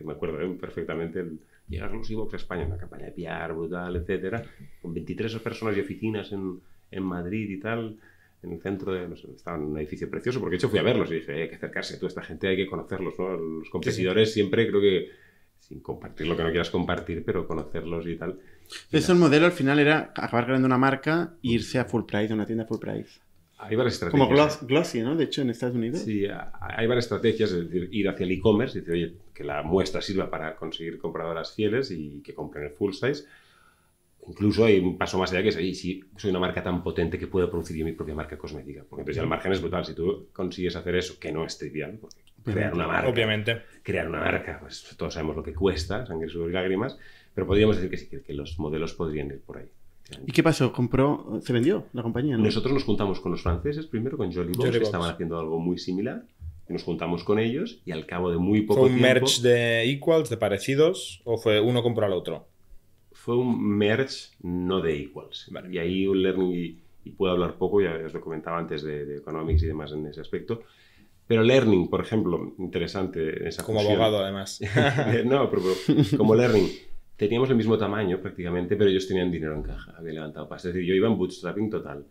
[0.07, 0.49] me acuerdo ¿eh?
[0.61, 4.43] perfectamente, el, llega Glossybox a España, una campaña de PR brutal, etcétera,
[4.83, 7.99] con 23 personas y oficinas en, en Madrid y tal,
[8.43, 10.79] en el centro de, no sé, estaba en un edificio precioso, porque de hecho fui
[10.79, 13.19] a verlos y dije, "Eh, hay que acercarse a toda esta gente, hay que conocerlos,
[13.19, 13.37] ¿no?
[13.37, 15.09] Los competidores siempre creo que,
[15.69, 18.39] sin compartir lo que no quieras compartir, pero conocerlos y tal.
[18.87, 22.33] Entonces el modelo al final era acabar creando una marca e irse a full price,
[22.33, 23.21] a una tienda full price.
[23.61, 24.29] Hay varias estrategias.
[24.29, 25.17] Como Gloss- Glossy, ¿no?
[25.17, 25.99] De hecho, en Estados Unidos.
[26.01, 30.01] Sí, hay varias estrategias, es decir, ir hacia el e-commerce, decir, oye, que la muestra
[30.01, 33.25] sirva para conseguir compradoras fieles y que compren el full size.
[34.29, 37.19] Incluso hay un paso más allá que es, oye, si soy una marca tan potente
[37.19, 38.85] que puedo producir yo mi propia marca cosmética.
[38.89, 39.85] Porque entonces ya el margen es brutal.
[39.85, 43.63] Si tú consigues hacer eso, que no es trivial, porque crear una marca, Obviamente.
[43.83, 46.99] crear una marca, pues todos sabemos lo que cuesta, sangre, sudor y lágrimas,
[47.35, 49.67] pero podríamos decir que sí, que, que los modelos podrían ir por ahí.
[50.27, 50.73] ¿Y qué pasó?
[50.73, 51.39] ¿Compró?
[51.43, 52.37] ¿Se vendió la compañía?
[52.37, 52.45] ¿no?
[52.45, 55.59] Nosotros nos juntamos con los franceses primero, con Jolly Box, Jolly que estaban haciendo algo
[55.59, 56.25] muy similar.
[56.69, 59.21] Y nos juntamos con ellos y al cabo de muy poco ¿Fue un tiempo...
[59.21, 62.47] merge de equals, de parecidos, o fue uno compró al otro?
[63.13, 65.49] Fue un merge no de equals.
[65.51, 65.73] Vale.
[65.73, 69.07] Y ahí un learning, y, y puedo hablar poco, ya os lo comentaba antes de,
[69.07, 70.63] de economics y demás en ese aspecto.
[71.29, 74.61] Pero learning, por ejemplo, interesante esa Como abogado, además.
[75.27, 76.67] no, pero, pero como learning,
[77.17, 80.69] teníamos el mismo tamaño prácticamente, pero ellos tenían dinero en caja, habían levantado pasta.
[80.69, 82.07] Es decir, yo iba en bootstrapping total.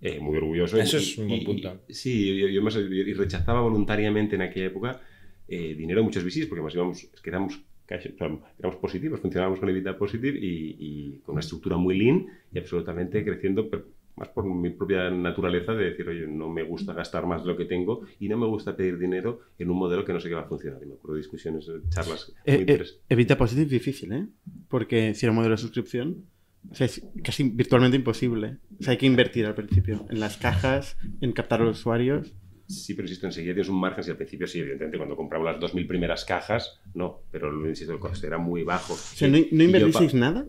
[0.00, 0.78] Eh, muy orgulloso.
[0.80, 1.80] Eso Y- es un buen punto.
[1.88, 5.00] y- sí, yo, yo más- y rechazaba voluntariamente en aquella época
[5.48, 9.68] eh, dinero de muchos VCs, porque más íbamos, es que éramos, éramos positivos, funcionábamos con
[9.70, 13.86] EBITDA positive y, y con una estructura muy lean y absolutamente creciendo, pero
[14.18, 17.56] más por mi propia naturaleza de decir, oye, no me gusta gastar más de lo
[17.56, 20.34] que tengo y no me gusta pedir dinero en un modelo que no sé qué
[20.34, 20.82] va a funcionar.
[20.82, 24.26] Y me acuerdo de discusiones, charlas muy Eh, eh, evita Positive es difícil, ¿eh?
[24.68, 26.24] Porque si era un modelo de suscripción,
[26.70, 28.58] o sea, es casi virtualmente imposible.
[28.78, 32.34] O sea, hay que invertir al principio en las cajas, en captar a los usuarios.
[32.66, 34.04] Sí, pero insisto, enseguida tienes un margen.
[34.04, 37.98] Si al principio sí, evidentemente, cuando compramos las 2.000 primeras cajas, no, pero insisto, el
[37.98, 38.92] coste era muy bajo.
[38.92, 40.46] O sea, ¿no, no invertisteis nada?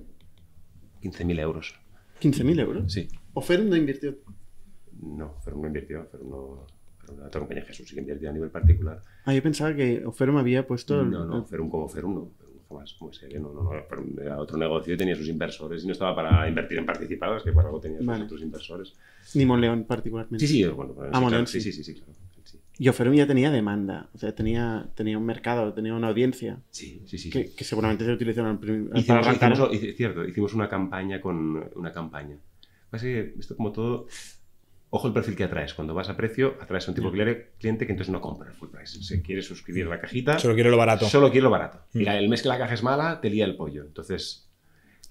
[1.01, 1.75] 15.000 euros.
[2.21, 2.91] ¿15.000 euros?
[2.91, 3.07] Sí.
[3.33, 4.15] ¿O Ferum no invirtió?
[5.01, 6.65] No, Ferum no invirtió, Ferum no.
[6.99, 9.01] Ferum, la otra compañía Jesús sí que invirtió a nivel particular.
[9.25, 11.01] Ah, yo pensaba que Oferum había puesto...
[11.01, 12.31] el- No, no, Ferum como Ferum no.
[12.37, 13.83] Ferum jamás, como serie, no, no, no.
[13.89, 17.43] Ferum era otro negocio y tenía sus inversores y no estaba para invertir en participados,
[17.43, 18.23] que para algo tenía sus Vale.
[18.25, 18.93] otros inversores.
[19.35, 20.45] Ni Monleón particularmente.
[20.45, 21.71] Sí, sí, bueno, Ah, sí, Monleón, claro, sí, sí.
[21.71, 22.13] sí, sí, claro.
[22.81, 26.61] Y Oferum ya tenía demanda, o sea, tenía, tenía un mercado, tenía una audiencia.
[26.71, 27.29] Sí, sí, sí.
[27.29, 29.51] Que, que seguramente se utilizaron para Hicimos, arrancar.
[29.51, 32.37] hicimos- hici- cierto, hicimos una campaña con una campaña.
[32.91, 34.07] Así que esto como todo,
[34.89, 35.73] ojo el perfil que atraes.
[35.73, 38.49] Cuando vas a precio, atraes a un tipo de cliente- cliente que entonces no compra
[38.49, 39.01] el full price.
[39.03, 41.05] Se quiere suscribir a la cajita, Solo quiero lo barato.
[41.07, 41.79] solo quiere lo barato.
[41.93, 43.83] Y la- el mes que la caja es mala, te lía el pollo.
[43.83, 44.48] Entonces,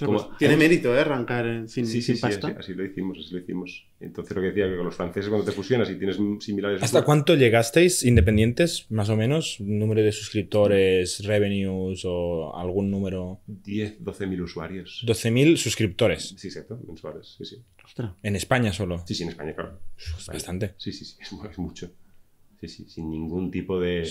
[0.07, 1.01] como- pues tiene mérito, ¿eh?
[1.01, 2.49] Arrancar en- sin, sí, sí, sin sí, pasta.
[2.49, 3.87] así, así lo hicimos, así lo hicimos.
[4.01, 6.83] Entonces lo que decía, que con los franceses cuando te fusionas y tienes similares...
[6.83, 9.57] ¿Hasta cuánto llegasteis independientes, más o menos?
[9.61, 13.41] ¿Número de suscriptores, revenues o algún número?
[13.47, 15.03] 10, 12 mil usuarios.
[15.07, 16.35] 12.000 suscriptores.
[16.37, 17.35] Sí, exacto, mensuales.
[17.39, 17.57] Sí, sí.
[17.85, 18.13] Ostras.
[18.23, 19.03] En España solo.
[19.07, 19.81] Sí, sí, en España, claro.
[19.97, 20.75] Es bastante.
[20.77, 21.17] Sí, sí, sí,
[21.51, 21.91] es mucho.
[22.61, 24.03] Sí, sí, sin ningún tipo de,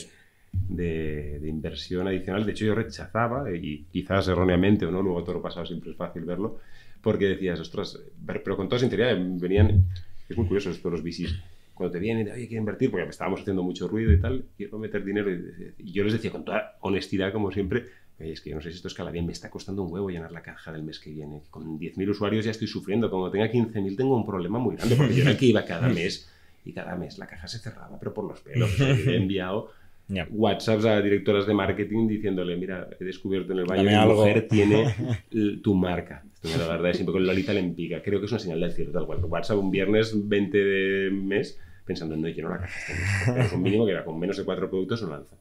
[0.51, 2.45] de, de inversión adicional.
[2.45, 5.97] De hecho, yo rechazaba, y quizás erróneamente o no, luego todo lo pasado siempre es
[5.97, 6.60] fácil verlo,
[7.01, 9.86] porque decías, ostras, pero, con toda sinceridad, venían,
[10.27, 11.36] es muy curioso esto los VCs,
[11.73, 15.03] cuando te vienen, oye, quiero invertir, porque estábamos haciendo mucho ruido y tal, quiero meter
[15.05, 17.86] dinero, y, yo les decía con toda honestidad, como siempre,
[18.19, 20.10] "Oye, es que yo no sé si esto escala bien, me está costando un huevo
[20.10, 21.43] llenar la caja del mes que viene.
[21.51, 23.12] Con 10.000 usuarios ya estoy sufriendo.
[23.12, 25.88] Cuando tenga 15.000 tengo un problema muy grande, porque yo era el que iba cada
[25.99, 26.27] mes
[26.65, 28.73] y cada mes la caja se cerraba, pero por los pelos.
[28.73, 29.69] O sea, he enviado
[30.10, 30.28] Ya.
[30.32, 34.48] WhatsApps a directoras de marketing diciéndole, mira, he descubierto en el baño que mi mujer
[34.48, 34.86] tiene
[35.63, 36.24] tu marca.
[36.43, 38.02] La verdad es siempre con Lolita Lempica.
[38.02, 39.24] Creo que es una señal del cielo, tal cual.
[39.26, 43.34] WhatsApp un viernes 20 de mes pensando, no lleno la caja.
[43.34, 45.36] Pero un mínimo que era con menos de cuatro productos no lanza.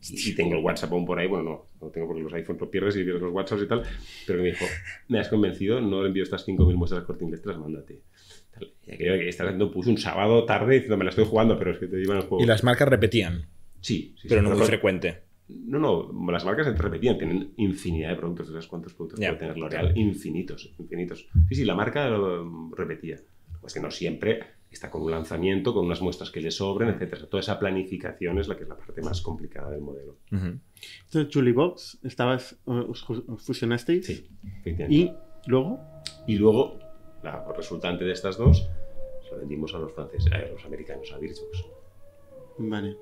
[0.00, 2.60] Y si tengo el WhatsApp aún por ahí, bueno, no, no tengo porque los iPhones
[2.60, 3.84] lo pierdes y pierdes los WhatsApps y tal,
[4.26, 4.64] pero me dijo,
[5.06, 8.00] me has convencido, no le envío estas 5.000 muestras corte inglés, las mándate.
[8.52, 8.72] Tal.
[8.84, 11.70] Y aquello que estás haciendo, puse un sábado tarde diciendo, me la estoy jugando, pero
[11.70, 12.42] es que te llevan el juego.
[12.42, 13.46] Y las marcas repetían,
[13.82, 15.22] Sí, sí, pero sí, no muy frecuente.
[15.48, 19.28] no, no, las marcas se repetían, tienen infinidad de productos, ¿sabes cuántos productos Ya.
[19.28, 19.92] puede tener L'Oreal?
[19.98, 21.28] Infinitos, infinitos.
[21.48, 23.18] Sí, sí, la marca lo repetía.
[23.60, 24.40] Pues que no siempre
[24.70, 27.26] está con un lanzamiento, con unas muestras que le sobren, etcétera.
[27.26, 30.16] Toda esa planificación es la que es la parte más complicada del modelo.
[30.32, 30.58] Ujú.
[31.04, 34.06] Entonces, Julie Box, estabas, os, os fusionasteis.
[34.06, 34.26] Sí,
[34.60, 34.94] efectivamente.
[34.94, 35.12] Y
[35.50, 35.78] luego,
[36.26, 36.78] Y luego,
[37.22, 38.66] la resultante de estas dos,
[39.28, 41.64] se lo vendimos a los franceses, a los americanos, a Birchbox.
[42.58, 42.96] vale.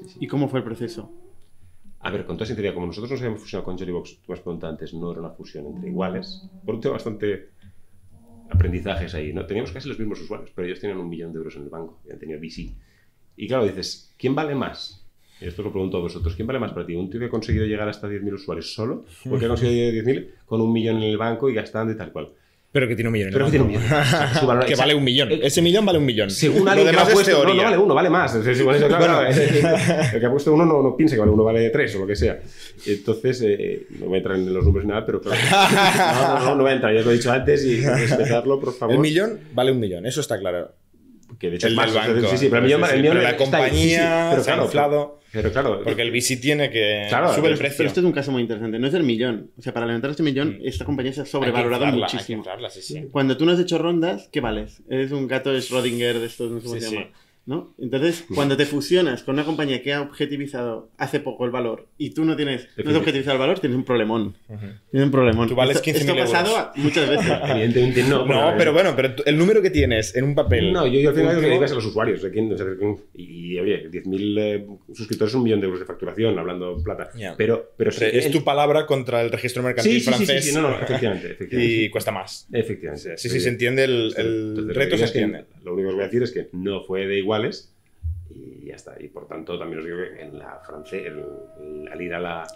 [0.00, 0.18] Sí, sí.
[0.20, 1.12] ¿Y cómo fue el proceso?
[2.00, 4.40] A ver, con toda sinceridad, como nosotros nos habíamos fusionado con Jellybox, tú me has
[4.40, 6.48] preguntado antes, no era una fusión entre iguales.
[6.64, 7.50] Por un tema bastante
[8.48, 9.44] aprendizajes ahí, ¿no?
[9.44, 12.00] Teníamos casi los mismos usuarios, pero ellos tenían un millón de euros en el banco,
[12.02, 12.74] habían tenido VC.
[13.36, 15.06] Y claro, dices, ¿quién vale más?
[15.40, 16.94] Y esto os lo pregunto a vosotros, ¿quién vale más para ti?
[16.94, 19.04] ¿Un tío que ha conseguido llegar hasta 10.000 usuarios solo?
[19.30, 22.12] ¿O que ha conseguido 10.000 con un millón en el banco y gastando y tal
[22.12, 22.32] cual?
[22.72, 23.30] Pero que tiene un millón.
[23.32, 23.82] Pero que tiene un millón.
[24.38, 25.32] Su valor- que vale un millón.
[25.32, 26.30] Eh, Ese millón vale un millón.
[26.30, 28.30] según alguien que ha puesto, no, no vale uno, vale más.
[28.32, 29.26] Entonces, igual eso, claro,
[30.14, 32.06] el que ha puesto uno no, no piensa que vale uno, vale tres o lo
[32.06, 32.38] que sea.
[32.86, 35.40] Entonces, eh, no voy a entrar en los números ni nada, pero claro.
[35.50, 38.60] No, no, no, no voy a entrar, ya os lo he dicho antes y respetarlo,
[38.60, 38.94] por favor.
[38.94, 40.72] El millón vale un millón, eso está claro.
[41.40, 42.28] Que de hecho El es más, del banco.
[42.30, 45.20] Sí, sí, pero el millón, Sí, el pero la compañía pero se ha claro, inflado.
[45.32, 47.78] Pero claro, Porque el VC tiene que Claro, sube el precio.
[47.78, 48.78] Pero esto es un caso muy interesante.
[48.78, 49.50] No es el millón.
[49.58, 52.10] O sea, para levantar este millón, esta compañía se ha Hay que sobrevalorado inflarla, hay
[52.10, 52.38] que muchísimo.
[52.38, 53.06] inflarla, sí, sí.
[53.10, 54.82] Cuando tú no has hecho rondas, ¿qué vales?
[54.90, 57.06] Eres un gato de Schrödinger de estos, no sé cómo se llama.
[57.50, 57.74] ¿No?
[57.80, 62.10] Entonces, cuando te fusionas con una compañía que ha objetivizado hace poco el valor y
[62.10, 64.36] tú no tienes, no has objetivizado el valor, tienes un problemón.
[64.46, 65.48] Tienes un problemón.
[65.48, 66.76] Tú vales Esto- 15.000 Esto ha pasado euros.
[66.76, 67.26] muchas veces.
[67.48, 68.24] evidentemente no.
[68.24, 70.72] No, pero bueno, pero tú- el número que tienes en un papel.
[70.72, 72.22] No, yo, yo al final lo que es a los usuarios.
[72.22, 75.66] de quién- o sea, de quién- y, oye, 10.000 eh, suscriptores es un millón de
[75.66, 77.10] euros de facturación, hablando en plata.
[77.36, 80.44] Pero, pero es el- tu palabra contra el registro mercantil sí, sí, sí, sí, francés.
[80.44, 81.26] sí, no, no, efectivamente.
[81.32, 82.46] efectivamente y cuesta más.
[82.52, 83.18] Efectivamente.
[83.18, 85.44] Sí, sí, se entiende el, el Entonces, lo reto, se que entiende.
[85.64, 87.18] Lo único que os voy a decir es que no fue de
[88.30, 88.94] y ya está.
[89.00, 91.12] Y por tanto, también os digo que en la francés,
[91.90, 92.46] al ir a la,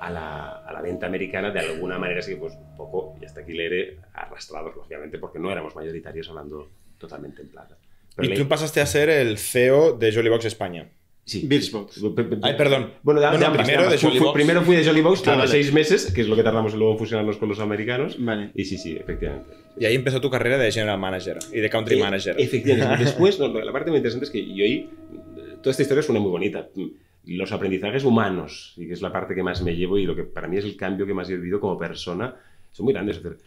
[0.00, 3.24] a la, a la venta americana, de alguna manera sí que pues un poco, y
[3.24, 7.76] hasta aquí leeré, arrastrados, lógicamente, porque no éramos mayoritarios hablando totalmente en plata.
[8.14, 10.88] Pero Y tú pasaste a ser el CEO de Jollybox España.
[11.26, 11.44] Sí.
[11.44, 12.00] Birchbox.
[12.42, 12.92] Ay, perdón.
[13.02, 14.00] Bueno, de, No, de no, ambas, primero de ambas.
[14.00, 15.50] de Fui- primero fui de Jolly Box durante vale.
[15.50, 18.16] seis meses, que es lo que tardamos luego en fusionarnos con los americanos.
[18.18, 18.52] Vale.
[18.54, 19.50] Y sí, sí, efectivamente.
[19.78, 22.36] Y ahí empezó tu carrera de General Manager y de Country Eh, Manager.
[22.38, 23.04] Efectivamente.
[23.04, 24.88] Después, no, la parte muy interesante es que yo ahí,
[25.60, 26.68] toda esta historia suena muy bonita.
[27.24, 30.22] Los aprendizajes humanos, y que es la parte que más me llevo y lo que
[30.22, 32.36] para mí es el cambio que más he vivido como persona,
[32.70, 33.16] son muy grandes.
[33.16, 33.38] Es decir,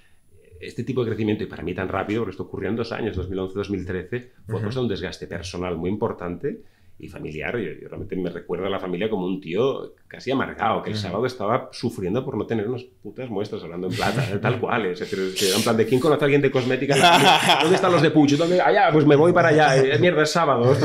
[0.60, 3.16] este tipo de crecimiento, y para mí tan rápido, porque esto ocurrió en dos años,
[3.18, 6.60] 2011-2013, fue cosa de un desgaste personal muy importante
[7.00, 7.58] y familiar.
[7.58, 10.98] Yo, yo realmente me recuerdo a la familia como un tío casi amargado, que el
[10.98, 14.88] sábado estaba sufriendo por no tener unas putas muestras hablando en plata, tal cual.
[14.88, 16.96] Es decir, era en plan de ¿quién conoce a alguien de cosmética?
[17.62, 18.34] ¿Dónde están los de Puch?
[18.34, 18.60] ¿Dónde?
[18.60, 19.78] Allá, pues me voy para allá.
[19.78, 20.76] Eh, mierda, es sábado.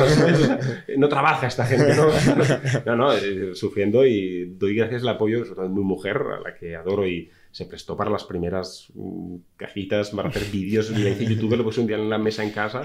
[0.97, 1.95] no trabaja esta gente.
[1.97, 2.07] No,
[2.87, 6.41] no, no, eh, sufriendo y doy gracias al apoyo, sobre todo de mi mujer, a
[6.41, 10.91] la que adoro y se prestó para las primeras mm, cajitas para hacer vídeos.
[10.91, 12.83] Le hice YouTube, lo puse un día en la mesa en casa.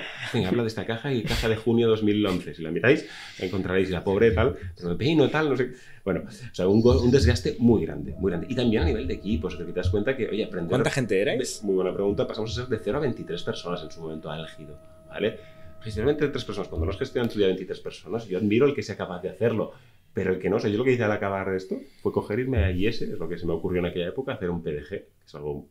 [0.47, 2.53] Habla de esta caja y caja de junio 2011.
[2.53, 3.03] Si la miráis,
[3.39, 3.89] la encontraréis.
[3.89, 5.71] la pobre tal, pero peino tal, no sé.
[6.05, 8.45] Bueno, o sea, un, un, desgaste muy grande, muy grande.
[8.47, 10.69] Y también a nivel de equipos, que te das cuenta que, oye, aprender...
[10.69, 11.63] ¿Cuánta gente erais?
[11.63, 12.27] Muy buena pregunta.
[12.27, 14.77] Pasamos a ser de 0 a 23 personas en su momento álgido,
[15.07, 15.39] ¿vale?
[15.81, 18.83] Gestionar tres personas, cuando no es gestionan tu día 23 personas, yo admiro el que
[18.83, 19.73] sea capaz de hacerlo.
[20.13, 22.39] Pero el que no, o sea, yo lo que hice al acabar esto fue coger,
[22.39, 24.89] irme a IS, es lo que se me ocurrió en aquella época, hacer un PDG,
[24.89, 25.67] que es algo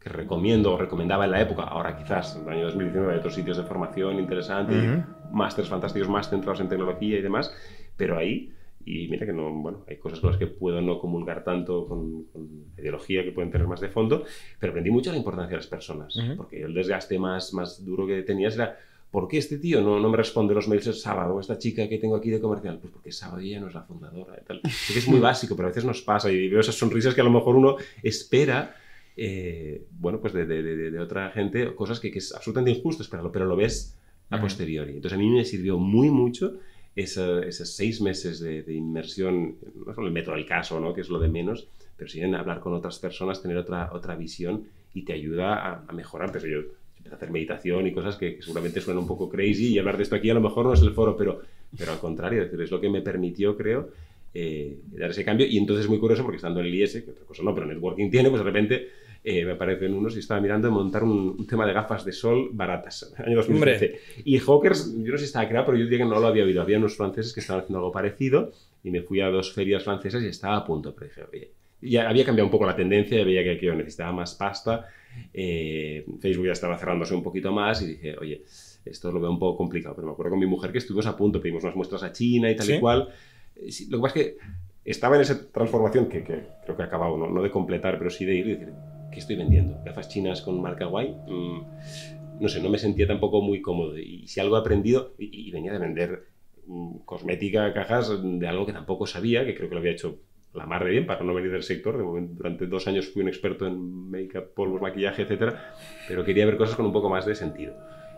[0.00, 1.62] que recomiendo o recomendaba en la época.
[1.62, 6.08] Ahora quizás, en el año 2019 hay otros sitios de formación interesantes, uh másters fantásticos
[6.08, 7.52] más centrados en tecnología y demás,
[7.96, 8.50] pero ahí,
[8.84, 12.26] y mira que no, bueno, hay cosas con las que puedo no comulgar tanto con,
[12.74, 14.24] la ideología que pueden tener más de fondo,
[14.58, 18.22] pero aprendí mucho la importancia de las personas, porque el desgaste más, más duro que
[18.22, 18.78] tenías era
[19.10, 21.40] ¿Por qué este tío no, no me responde los mails el sábado?
[21.40, 22.78] Esta chica que tengo aquí de comercial.
[22.78, 24.38] Pues porque sábado ella no es la fundadora.
[24.40, 24.60] Y tal.
[24.62, 27.24] que es muy básico, pero a veces nos pasa y veo esas sonrisas que a
[27.24, 28.76] lo mejor uno espera,
[29.16, 33.32] eh, bueno, pues de, de, de, otra gente, cosas que, que, es absolutamente injusto esperarlo,
[33.32, 33.96] pero lo ves
[34.28, 34.92] a posteriori.
[34.92, 36.58] Entonces a mí me sirvió muy mucho
[36.94, 40.92] esos seis meses de, inmersión, no solo el método del caso, ¿no?
[40.92, 44.16] que es lo de menos, pero sí en hablar con otras personas, tener otra, otra
[44.16, 46.30] visión y te ayuda a, a mejorar.
[46.32, 46.68] Pero yo
[47.12, 50.30] hacer meditación y cosas que, seguramente suenan un poco crazy y hablar de esto aquí
[50.30, 51.40] a lo mejor no es el foro, pero,
[51.76, 53.90] pero al contrario, es, decir, es lo que me permitió, creo,
[54.34, 55.46] eh, dar ese cambio.
[55.46, 57.66] Y entonces es muy curioso porque estando en el IS, que otra cosa no, pero
[57.66, 58.88] networking tiene, pues de repente
[59.24, 62.50] eh, me aparecen unos y estaba mirando de montar un, tema de gafas de sol
[62.52, 64.00] baratas, año 2013.
[64.24, 66.44] Y Hawkers, yo no sé si estaba creado, pero yo diría que no lo había
[66.44, 66.62] oído.
[66.62, 68.52] Había unos franceses que estaban haciendo algo parecido
[68.84, 72.08] y me fui a dos ferias francesas y estaba a punto, pero dije, oye, ya
[72.08, 74.88] había cambiado un poco la tendencia, veía que, que yo necesitaba más pasta
[75.32, 78.44] eh, Facebook ya estaba cerrándose un poquito más y dije, oye,
[78.84, 79.94] esto lo veo un poco complicado.
[79.94, 82.50] Pero me acuerdo con mi mujer que estuvimos a punto, pedimos unas muestras a China
[82.50, 83.08] y tal y cual.
[83.56, 84.36] Eh, lo que pasa es que
[84.84, 87.28] estaba en esa transformación que, creo que ha acabado, ¿no?
[87.28, 88.72] no, de completar, pero sí de ir y decir,
[89.12, 89.78] ¿qué estoy vendiendo?
[89.84, 91.14] ¿Gafas chinas con marca guay?
[91.26, 93.98] Mm, no sé, no me sentía tampoco muy cómodo.
[93.98, 96.24] Y si algo he aprendido, y, venía de vender
[96.66, 100.20] mm, cosmética, cajas, de algo que tampoco sabía, que creo que lo había hecho
[100.54, 101.96] la mar de bien para no venir del sector.
[102.32, 105.72] durante dos años fui un experto en make-up, polvos, maquillaje, etcétera,
[106.06, 107.74] pero quería ver cosas con un poco más de sentido.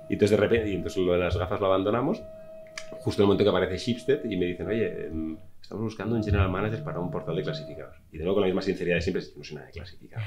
[0.09, 2.23] Y entonces de repente, y entonces lo de las gafas lo abandonamos,
[3.01, 6.25] justo en el momento que aparece Shipstead y me dicen, oye, em, estamos buscando un
[6.25, 7.97] general manager para un portal de clasificados.
[8.13, 10.27] Y de nuevo con la misma sinceridad de siempre, no sé nada de clasificados.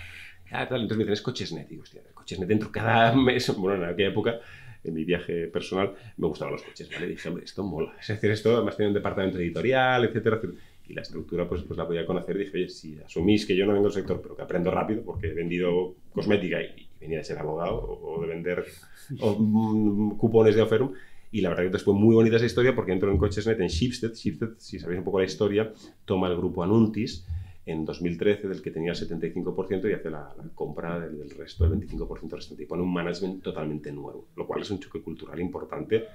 [0.52, 1.66] Ah, Entonces me dicen, es Cochesnet.
[1.68, 4.40] Y digo, hostia, Cochesnet dentro cada mes, bueno, en aquella época,
[4.84, 7.08] en mi viaje personal, me gustaban los coches, ¿vale?
[7.08, 7.94] dije, hombre, esto mola.
[8.00, 11.78] Es decir, esto, además tiene un departamento editorial, etcétera, etcétera y la estructura pues, pues
[11.78, 12.38] la podía conocer.
[12.38, 15.28] Dije, oye, si asumís que yo no vengo del sector, pero que aprendo rápido, porque
[15.28, 18.66] he vendido cosmética y, venía de ser abogado o, de vender
[19.10, 20.94] mm, cupones de Oferum,
[21.32, 24.14] y la verdad que fue muy bonita esa historia porque entro en Cochesnet, en Shipstead.
[24.14, 25.74] Shipstead, si sabéis un poco la historia,
[26.06, 27.26] toma el grupo Anuntis
[27.66, 32.30] en 2013, del que tenía el 75%, y hace la, compra del, resto, del 25%
[32.30, 32.64] restante.
[32.64, 36.06] Y pone un management totalmente nuevo, lo cual es un choque cultural importante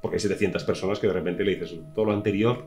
[0.00, 2.64] porque hay 700 personas que de repente le dices todo lo anterior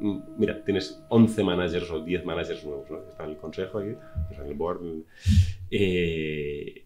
[0.00, 2.98] mira, tienes 11 managers o 10 managers nuevos, ¿no?
[3.08, 3.94] Está el consejo aquí,
[4.30, 4.80] en el board,
[5.70, 6.84] eh,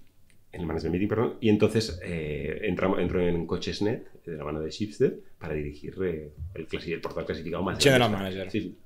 [0.53, 4.61] en el management meeting, perdón, y entonces eh, entramos, entro en Cochesnet, de la mano
[4.61, 8.50] de Shipstead, para dirigir eh, el, el, portal clasificado más General Manager.
[8.50, 8.77] Sí,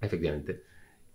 [0.00, 0.69] efectivamente.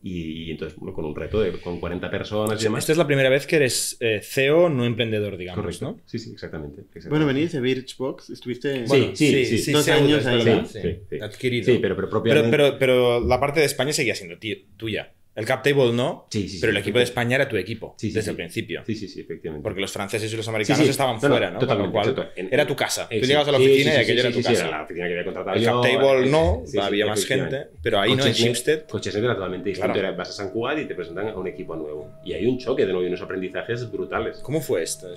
[0.08, 2.84] Y, entonces, bueno, con un reto de con 40 personas y demás.
[2.84, 5.84] Esta es la primera vez que eres eh, CEO, no emprendedor, digamos, Correcto.
[5.84, 6.00] ¿no?
[6.06, 10.64] Sí, sí, exactamente, Bueno, venís de Birchbox, estuviste sí, sí, sí, dos años ahí.
[10.68, 11.66] Sí, adquirido.
[11.66, 12.52] Sí, pero, pero propiamente...
[12.52, 14.38] Pero, pero, la parte de España seguía siendo
[14.78, 15.12] tuya.
[15.36, 16.28] El cap table no,
[16.62, 18.84] pero el equipo de España era tu equipo desde el principio.
[18.86, 19.64] Sí, sí, sí, efectivamente.
[19.64, 21.60] Porque los franceses y los americanos estaban fuera, ¿no?
[21.60, 23.10] Totalmente, cual, era tu casa.
[23.10, 24.68] Tú llegabas a la oficina y aquello era tu casa.
[24.68, 28.16] era la oficina que había contratado El cap table no, había más gente, pero ahí
[28.16, 28.86] no, en Shipstead.
[28.88, 30.00] Coches era totalmente distinto.
[30.16, 32.14] Vas a San Cugat y te presentan a un equipo nuevo.
[32.24, 34.40] Y hay un choque de nuevo y unos aprendizajes brutales.
[34.40, 35.08] ¿Cómo fue esto?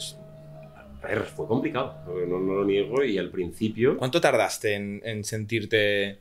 [1.00, 1.94] A ver, fue complicado,
[2.26, 3.96] no, lo niego y al principio...
[3.96, 6.18] ¿Cuánto tardaste en sentirte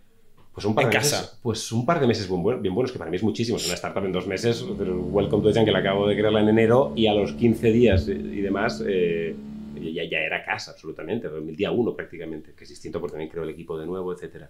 [0.58, 1.22] pues un par en de casa.
[1.22, 3.58] Meses, pues un par de meses bien, buenos, que para mí es muchísimo.
[3.58, 6.50] Es una startup en dos meses, Welcome to Jungle, que la acabo de crearla en
[6.50, 9.36] enero y a los 15 días y demás eh,
[9.76, 11.28] ya, ya, era casa, absolutamente.
[11.28, 14.50] El día uno prácticamente, que es distinto porque también creo el equipo de nuevo, etcétera.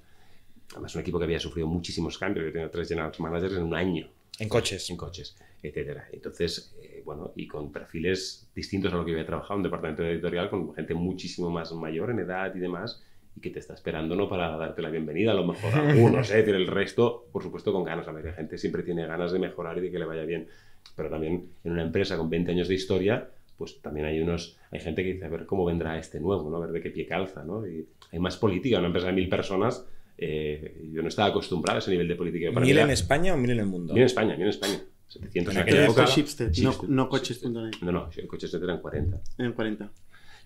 [0.72, 2.46] Además, un equipo que había sufrido muchísimos cambios.
[2.46, 4.08] Yo tenía tres general managers en un año.
[4.40, 4.90] En coches.
[4.90, 6.08] En coches, etcétera.
[6.14, 10.50] Entonces, eh, bueno, y con perfiles distintos a lo que había trabajado, un departamento editorial
[10.50, 13.04] con gente muchísimo más mayor en edad y demás
[13.38, 16.40] y que te está esperando no para darte la bienvenida, a lo mejor algunos, ¿eh?
[16.40, 18.08] el resto, por supuesto, con ganas.
[18.08, 20.48] La gente siempre tiene ganas de mejorar y de que le vaya bien.
[20.96, 24.80] Pero también en una empresa con 20 años de historia, pues también hay unos, hay
[24.80, 26.58] gente que dice, a ver cómo vendrá este nuevo, ¿no?
[26.58, 27.68] A ver de qué pie calza, ¿no?
[27.68, 29.86] Y hay más política, una empresa de mil personas,
[30.18, 32.60] eh, yo no estaba acostumbrado a ese nivel de política.
[32.60, 33.94] ¿Mil en España o mil en el mundo?
[33.94, 34.82] Mil en España, mil en España.
[35.10, 36.16] 700 En aquella época, época.
[36.16, 36.90] Shipstead, no, Shipstead.
[36.90, 37.72] no coches.net.
[37.82, 39.22] No, no, coches eran 40.
[39.38, 39.92] En 40.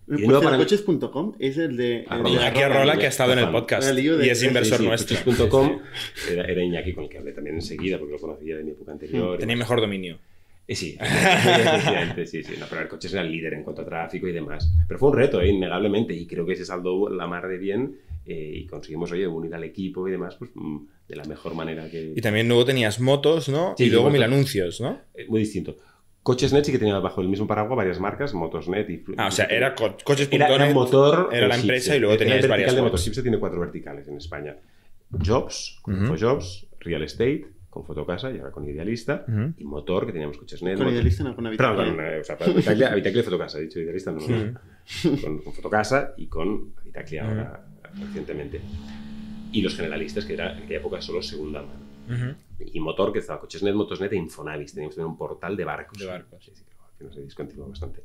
[0.07, 1.99] Y Pues no el para- coches.com es el de.
[1.99, 2.29] el Arroba.
[2.29, 2.79] de Iñaki Arroba.
[2.81, 5.17] Arrola, que ha estado en el podcast de- y es inversor Sí, sí, nuestro.
[5.23, 5.79] coches.com
[6.31, 8.91] era, era Iñaki con el que hablé también enseguida, porque lo conocía de mi época
[8.91, 9.37] anterior.
[9.37, 10.17] Tenía mejor dominio.
[10.67, 10.97] Eh, sí,
[12.25, 12.53] sí, sí.
[12.59, 14.71] No, pero el coche era el líder en cuanto a tráfico y demás.
[14.87, 17.97] Pero fue un reto, eh, innegablemente, y creo que se saldó la mar de bien
[18.25, 20.77] eh, y conseguimos, oye, unir al equipo y demás, pues mm,
[21.07, 22.13] de la mejor manera que...
[22.15, 23.73] Y también luego tenías motos, ¿no?
[23.77, 24.13] Sí, y luego motos.
[24.13, 24.99] mil anuncios, ¿no?
[25.15, 25.77] Eh, muy distinto.
[26.23, 29.03] Cochesnet sí que tenía bajo el mismo paraguas varias marcas, Motosnet y...
[29.17, 30.35] Ah, o sea, era co- coches.net.
[30.41, 31.29] Era, era un motor...
[31.31, 32.97] era la empresa y luego el tenías vertical varias de.
[32.97, 34.55] Shipset tiene cuatro verticales en España.
[35.25, 36.03] Jobs, con Ujú.
[36.13, 39.25] Infojobs, Real Estate, con Fotocasa y ahora con Idealista.
[39.27, 39.53] Ujú.
[39.57, 40.77] Y Motor, que teníamos Cochesnet.
[40.77, 41.95] Con Motor- idealista, no, con Perdón, habitación.
[41.95, 42.37] con, eh, o sea,
[42.91, 44.59] Habitaclia y Fotocasa, he dicho Idealista, no, no, no.
[45.21, 47.65] Con, con Fotocasa y con Habitaclia ahora,
[47.99, 48.61] recientemente.
[49.51, 52.35] Y los generalistas, que era en aquella época solo segunda mano.
[52.73, 54.73] Y Motor, que estaba Cochesnet, Motosnet e Infonavis.
[54.73, 55.97] Teníamos también un portal de barcos.
[55.99, 56.43] De barcos.
[56.43, 56.63] Sí, sí,
[56.99, 58.03] que se discontinuó bastante.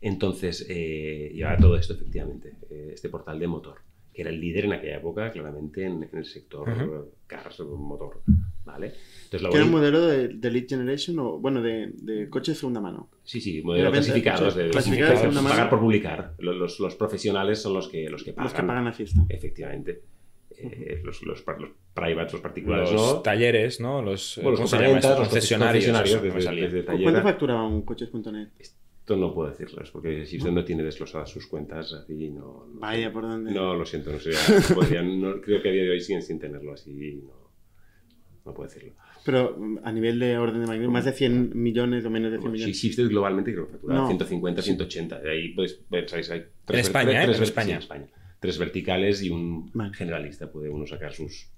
[0.00, 3.78] Entonces, eh, llevaba todo esto, efectivamente, eh, este portal de motor,
[4.12, 6.94] que era el líder en aquella época, claramente, en, en el sector Ujú.
[6.94, 8.22] eh, cars, motor.
[8.64, 8.92] ¿Vale?
[9.24, 12.56] Entonces, lo era un modelo de, de lead generation o, bueno, de, de coche de
[12.58, 13.08] segunda mano.
[13.24, 14.54] Sí, sí, modelos clasificados.
[14.54, 15.54] De, clasificados de segunda mano.
[15.54, 16.34] pagar por publicar.
[16.38, 18.44] Los, los- los profesionales son los que, los que pagan.
[18.44, 19.24] Los que pagan la fiesta.
[19.28, 20.02] Efectivamente.
[20.60, 23.20] Eh, los, los, los privates, los particulares, Los ¿no?
[23.20, 24.02] talleres, ¿no?
[24.02, 25.04] Los, Bueno, los concesionarios.
[25.16, 28.48] concesionarios, desde, desde ¿Cuánto facturaba un coches.net?
[28.58, 32.66] Esto no puedo decirles, porque Shipstead no tiene desglosadas sus cuentas así, no...
[32.72, 33.52] no Vaya, ¿por dónde?
[33.52, 34.32] No, lo siento, no sé.
[35.02, 37.32] no- creo que a día de hoy siguen sin tenerlo así, no,
[38.44, 38.92] no puedo decirlo.
[39.24, 42.36] Pero mm, a nivel de orden de magnitud, más de 100 millones o menos de
[42.38, 42.76] 100 Bueno, millones.
[42.76, 44.06] Shipstead globalmente creo que facturaba No.
[44.08, 45.20] 150, 180.
[45.20, 47.24] De ahí podéis ver, sabéis, hay En España, ¿eh?
[47.24, 47.64] En España.
[47.66, 48.06] sí, en España.
[48.40, 49.94] Tres verticales y un Vale.
[49.94, 50.50] generalista.
[50.50, 51.48] Puede uno sacar sus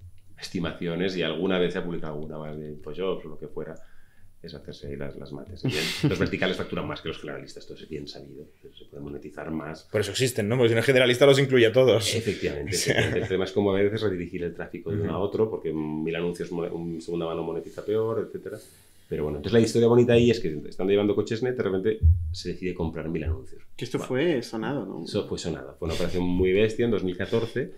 [0.40, 3.74] estimaciones y alguna vez se ha publicado alguna más de Infojobs o lo que fuera.
[4.42, 5.62] Es hacerse ahí las, las mates.
[5.62, 8.46] Bien, los verticales facturan más que los generalistas, esto es bien sabido.
[8.78, 9.82] Se puede monetizar más.
[9.92, 10.56] Por eso existen, ¿no?
[10.56, 12.14] Porque si no, el generalista los incluye a todos.
[12.14, 13.18] Efectivamente, efectivamente.
[13.20, 16.16] El tema es como a veces redirigir el tráfico de uno a otro, porque mil
[16.16, 18.56] anuncios, un segunda mano monetiza peor, etcétera.
[19.10, 21.98] Pero bueno, entonces la historia bonita ahí es que estando llevando coches net, de repente
[22.30, 23.60] se decide comprar mil anuncios.
[23.76, 25.04] Que esto fue sonado, ¿no?
[25.04, 25.74] Eso fue sonada.
[25.78, 27.72] Fue una operación muy bestia en 2014.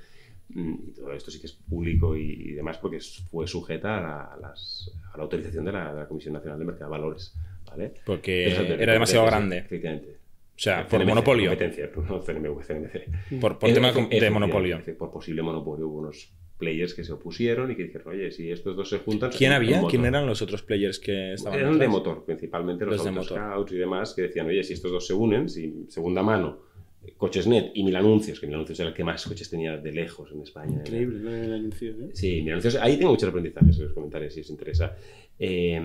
[0.51, 2.99] mm, Y todo esto sí que es público y, y demás porque
[3.31, 6.59] fue sujeta a la, a las- a la autorización de la, de la Comisión Nacional
[6.59, 7.35] de Mercado de Valores.
[7.67, 7.95] ¿vale?
[8.05, 9.59] Porque Eso de- era demasiado grande.
[9.59, 10.19] Efectivamente.
[10.55, 11.51] O sea, por CNMC, monopolio.
[11.51, 13.41] Competencia, no CNMV, CNMC.
[13.41, 14.81] Por, por tema de monopolio.
[14.99, 16.31] Por posible monopolio hubo unos
[16.63, 19.31] players que se opusieron y que dijeron, oye, si estos dos se juntan...
[19.37, 19.77] ¿Quién había?
[19.79, 19.91] motor".
[19.91, 23.39] ¿Quién eran los otros players que estaban Eran de motor, principalmente los, Los de motor.
[23.39, 26.61] autoscouts y demás, que decían, oye, si estos dos se unen, si segunda mano,
[27.05, 29.77] eh, coches net y mil anuncios, que mil anuncios era el que más coches tenía
[29.77, 30.79] de lejos en España.
[30.79, 31.35] Increíble, ¿no?
[31.35, 32.11] El anuncio, ¿eh?
[32.15, 34.97] Sí, mil anuncios, ahí tengo muchos aprendizajes en los comentarios, si os interesa.
[35.45, 35.83] Eh,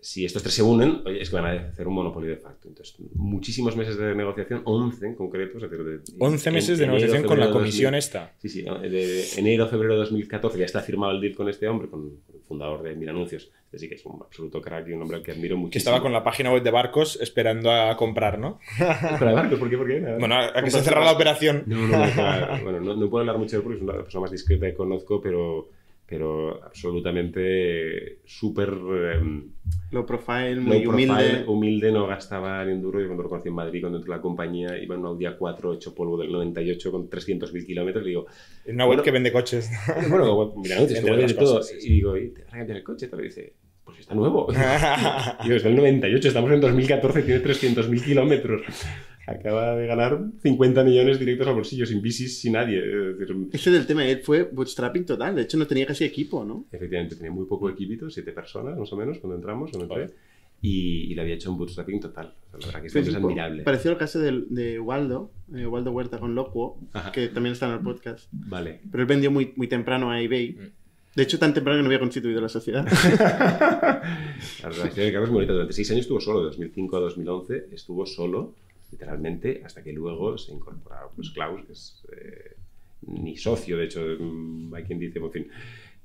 [0.00, 2.66] si estos tres se unen, oye, es que van a hacer un monopolio de facto.
[2.66, 5.58] Entonces, muchísimos meses de negociación, 11 en concreto.
[5.58, 7.98] es decir, de- 11 en- meses de enero, negociación con la comisión 2000.
[7.98, 8.32] esta.
[8.38, 11.88] Sí, sí, de enero, febrero de 2014 ya está firmado el deal con este hombre,
[11.88, 13.48] con el fundador de Mil Anuncios.
[13.66, 15.70] Este sí que es un absoluto crack y un hombre al que admiro muchísimo.
[15.72, 18.58] Que estaba con la página web de barcos esperando a comprar, ¿no?
[19.20, 19.76] De barcos, ¿por qué?
[19.78, 20.00] ¿Por qué?
[20.00, 20.18] Nada.
[20.18, 21.62] Bueno, a que se cerrara la operación.
[21.66, 22.58] No, no, no, claro.
[22.64, 24.74] bueno, no, no puedo hablar mucho de él porque es una persona más discreta que
[24.74, 25.68] conozco, pero,
[26.08, 29.20] pero absolutamente súper eh,
[29.90, 31.44] Low profile, low muy profile, humilde.
[31.46, 33.00] humilde, no gastaba ni un duro.
[33.00, 35.24] Yo cuando lo conocí en Madrid, cuando entré a la compañía, iba en un Audi
[35.26, 38.04] A4 hecho polvo del 98 con 300.000 kilómetros.
[38.04, 38.26] y digo,
[38.64, 39.02] En una web Bueno.
[39.02, 39.70] que vende coches.
[40.08, 41.62] bueno, mira, anuncios, Entre como de otras todo.
[41.62, 41.88] sí, sí.
[41.88, 43.08] Y digo, ¿y te van a cambiar el coche?
[43.08, 43.54] Te lo dice,
[43.84, 44.46] pues está nuevo.
[44.50, 44.54] Y
[45.44, 48.62] digo, es del 98, estamos en 2014, tiene 300.000 kilómetros.
[49.26, 52.78] Acaba de ganar 50 millones directos al bolsillo, sin bicis, sin nadie.
[52.78, 55.34] Es decir, Este del tema, él fue bootstrapping total.
[55.34, 56.64] De hecho, no tenía casi equipo, ¿no?
[56.70, 60.14] efectivamente, tenía muy poco equipito, siete personas más o menos cuando entramos, cuando entré.
[60.62, 62.32] Y, y le había hecho un bootstrapping total.
[62.48, 63.62] O sea, la verdad que esto es admirable.
[63.62, 67.12] Parecido al caso del- de, Waldo, eh, Waldo Huerta con Locuo, Ajá.
[67.12, 68.28] que también está en el podcast.
[68.32, 68.80] Vale.
[68.90, 70.56] Pero él vendió muy, muy temprano a eBay.
[71.14, 72.86] De hecho, tan temprano que no había constituido la sociedad.
[74.62, 75.52] La relación de Carlos es muy bonita.
[75.52, 78.54] Durante seis años estuvo solo, de 2005 a 2011 estuvo solo,
[78.96, 82.56] literalmente, hasta que luego se incorporó pues, Klaus, que es eh,
[83.08, 85.48] ni socio, de hecho, mm, hay quien dice, en fin.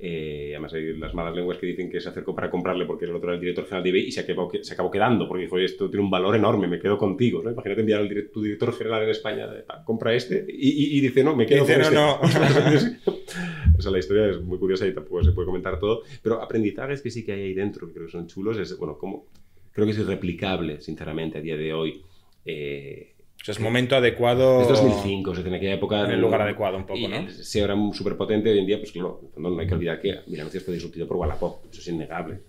[0.03, 3.15] eh, además hay las malas lenguas que dicen que se acercó para comprarle porque el
[3.15, 5.55] otro era el director general de eBay y se acabó, se acabó quedando porque dijo,
[5.55, 7.41] "Oye, esto tiene un valor enorme, me quedo contigo.
[7.43, 7.51] ¿no?
[7.51, 10.97] Imagínate enviar al direct- tu director general en España, de, "Ah, compra este, y, y-
[10.97, 12.89] y dice, no, me quedo Dice, con "No, este".
[13.05, 13.13] no.
[13.77, 17.01] o sea, la historia es muy curiosa y tampoco se puede comentar todo, pero aprendizajes
[17.01, 19.27] que sí que hay ahí dentro, que creo que son chulos, es, bueno, como,
[19.71, 22.01] creo que es irreplicable, sinceramente, a día de hoy,
[22.45, 24.61] eh, O sea, es momento adecuado.
[24.61, 26.05] Es 2005, o sea, en aquella época.
[26.05, 27.29] En el lugar adecuado, un poco, y, ¿no?
[27.29, 28.51] Sí, ahora súper potente.
[28.51, 31.17] Hoy en día, pues claro, no, no hay que olvidar que Milanuncios fue disruptido por
[31.17, 31.65] Wallapop.
[31.71, 32.41] Eso es innegable.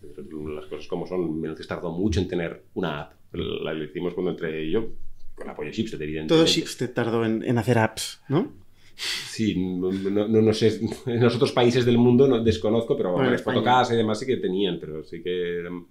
[0.55, 1.37] Las cosas como son.
[1.37, 3.13] Milanuncios tardó mucho en tener una app.
[3.33, 4.89] La, la hicimos cuando entré yo,
[5.35, 6.35] con apoyo de Shipstead, evidentemente.
[6.35, 8.63] Todo Shipstead tardó en, en hacer apps, ¿no?
[8.95, 13.37] Sí, no, no, no, sé, en los otros países del mundo no desconozco, pero bueno,
[13.39, 15.87] Fotocasa y demás sí que tenían, pero sí que eran,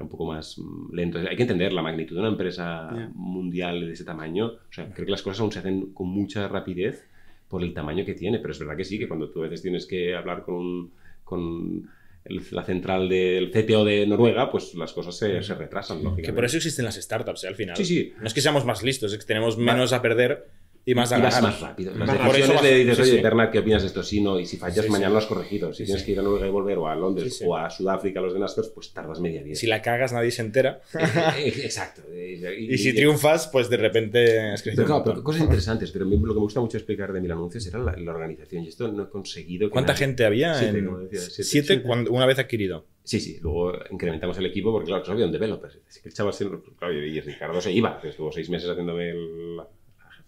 [0.00, 0.56] era un poco más
[0.92, 1.18] lento.
[1.18, 3.10] Hay que entender la magnitud de una empresa yeah.
[3.14, 4.46] mundial de ese tamaño.
[4.46, 7.06] O sea, creo que las cosas aún se hacen con mucha rapidez
[7.48, 9.60] por el tamaño que tiene, pero es verdad que sí, que cuando tú a veces
[9.60, 10.92] tienes que hablar con, un,
[11.22, 11.90] con
[12.24, 16.22] el, la central del CTO de Noruega, pues las cosas se, se retrasan, lógicamente.
[16.22, 17.48] Que por eso existen las startups, ¿eh?
[17.48, 17.76] al final.
[17.76, 18.14] Sí, sí.
[18.18, 20.48] No es que seamos más listos, es que tenemos menos a perder
[20.84, 21.42] y más y ganar.
[21.42, 21.94] más rápido.
[21.94, 23.22] Las decisiones le dices, oye.
[23.22, 24.02] Bernard, ¿qué opinas de esto?
[24.02, 25.72] Sí, no, y si fallas, mañana lo has corregido.
[25.72, 28.32] Si tienes que ir a Noruega y volver, o a Londres, o a Sudáfrica, los
[28.32, 29.54] de Naspers, pues tardas media vida.
[29.56, 30.80] Si la cagas, nadie se entera.
[31.38, 32.02] Exacto.
[32.14, 35.02] Y si triunfas, pues de repente has crecido.
[35.04, 38.10] Pero, cosas interesantes, pero lo que me gusta mucho explicar de Mil Anuncios era la,
[38.10, 39.68] organización, y esto no he conseguido...
[39.68, 40.54] que ¿Cuánta gente había?
[40.54, 40.82] Siete,
[41.28, 41.82] siete.
[41.86, 42.86] Una vez adquirido.
[43.02, 45.70] Sí, sí, luego incrementamos el equipo porque, claro, solo había un developer.
[45.88, 46.34] Así que el chaval
[46.78, 49.66] claro, y Ricardo se iba, estuvo seis meses haciéndome el- la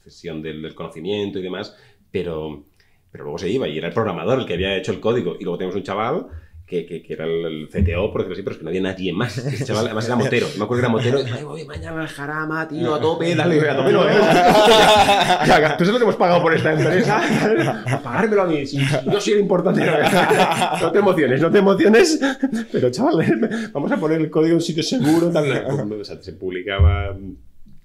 [0.02, 1.76] gestión del, del conocimiento y demás,
[2.10, 2.64] pero,
[3.10, 5.36] pero luego se iba y era el programador el que había hecho el código.
[5.38, 6.26] Y luego tenemos un chaval
[6.66, 9.12] que, que, que era el, CTO, por decirlo así, pero es que no había nadie
[9.12, 9.36] más.
[9.36, 10.46] Ese chaval además era motero.
[10.56, 11.20] Me acuerdo que era motero.
[11.20, 14.14] Y, "Ay, voy mañana al jarama, tío, a tope, dale, a tope no, ¿eh?
[15.46, 17.20] Ya, ¿Tú sabes lo que hemos pagado por esta empresa?
[17.86, 18.64] A pagármelo a mí.
[18.66, 19.82] Si, si yo soy el importante.
[20.80, 22.20] No te emociones, no te emociones.
[22.70, 25.30] Pero, chaval, vamos a poner el código en sitio seguro.
[25.30, 25.66] Tal.
[26.00, 27.14] O sea, se publicaba.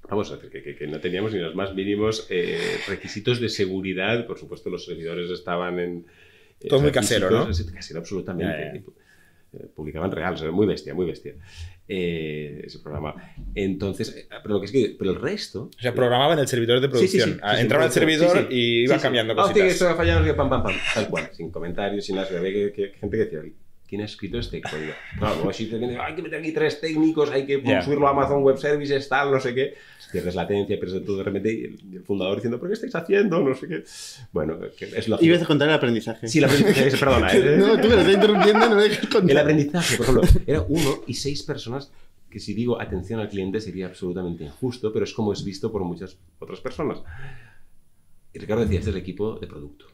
[0.09, 3.49] Vamos a decir que, que- que no teníamos ni los más mínimos eh, requisitos de
[3.49, 4.25] seguridad.
[4.25, 6.05] Por supuesto, los servidores estaban en.
[6.61, 7.47] eh, Todo muy casero, ¿no?
[7.73, 8.53] Casero, absolutamente.
[8.53, 8.79] Ya, ya.
[8.79, 11.35] Eh, Publicaban real, o sea, muy bestia, muy bestia.
[11.89, 13.15] eh, ese programa.
[13.55, 14.95] Entonces, eh, pero lo que es que.
[14.99, 15.69] Pero el resto.
[15.77, 17.29] O sea, programaban el servidor de Sí, sí, producción.
[17.35, 18.29] sí, Ah, sí, sí, Entraba al producción.
[18.29, 19.03] servidor y iba Sí, sí.
[19.03, 19.73] cambiando Ah, hostia, que cositas.
[19.81, 20.75] esto ha fallado, pam, pam, pam.
[20.93, 22.27] Tal cual, sin comentarios, sin nada.
[22.37, 23.39] Había que, que- gente que decía,
[23.87, 24.93] ¿quién ha escrito este código?
[25.17, 28.43] Claro, si te viene, hay que meter aquí tres técnicos, hay que subirlo a Amazon
[28.43, 29.75] Web Services, tal, no sé qué.
[30.11, 31.53] Pierdes latencia, pierdes todo de repente.
[31.53, 33.39] Y el, y el fundador diciendo, ¿pero qué estáis haciendo?
[33.39, 33.83] No sé qué.
[34.31, 36.27] Bueno, que es lo Ibas a contar el aprendizaje.
[36.27, 37.29] Sí, el aprendizaje, perdona.
[37.33, 37.57] ¿eh?
[37.57, 39.37] No, tú me lo estás interrumpiendo y no me dejas El contar.
[39.39, 41.91] aprendizaje, por ejemplo, era uno y seis personas
[42.29, 45.83] que si digo atención al cliente sería absolutamente injusto, pero es como es visto por
[45.83, 46.99] muchas otras personas.
[48.33, 49.87] Y Ricardo decía, este es el equipo de producto.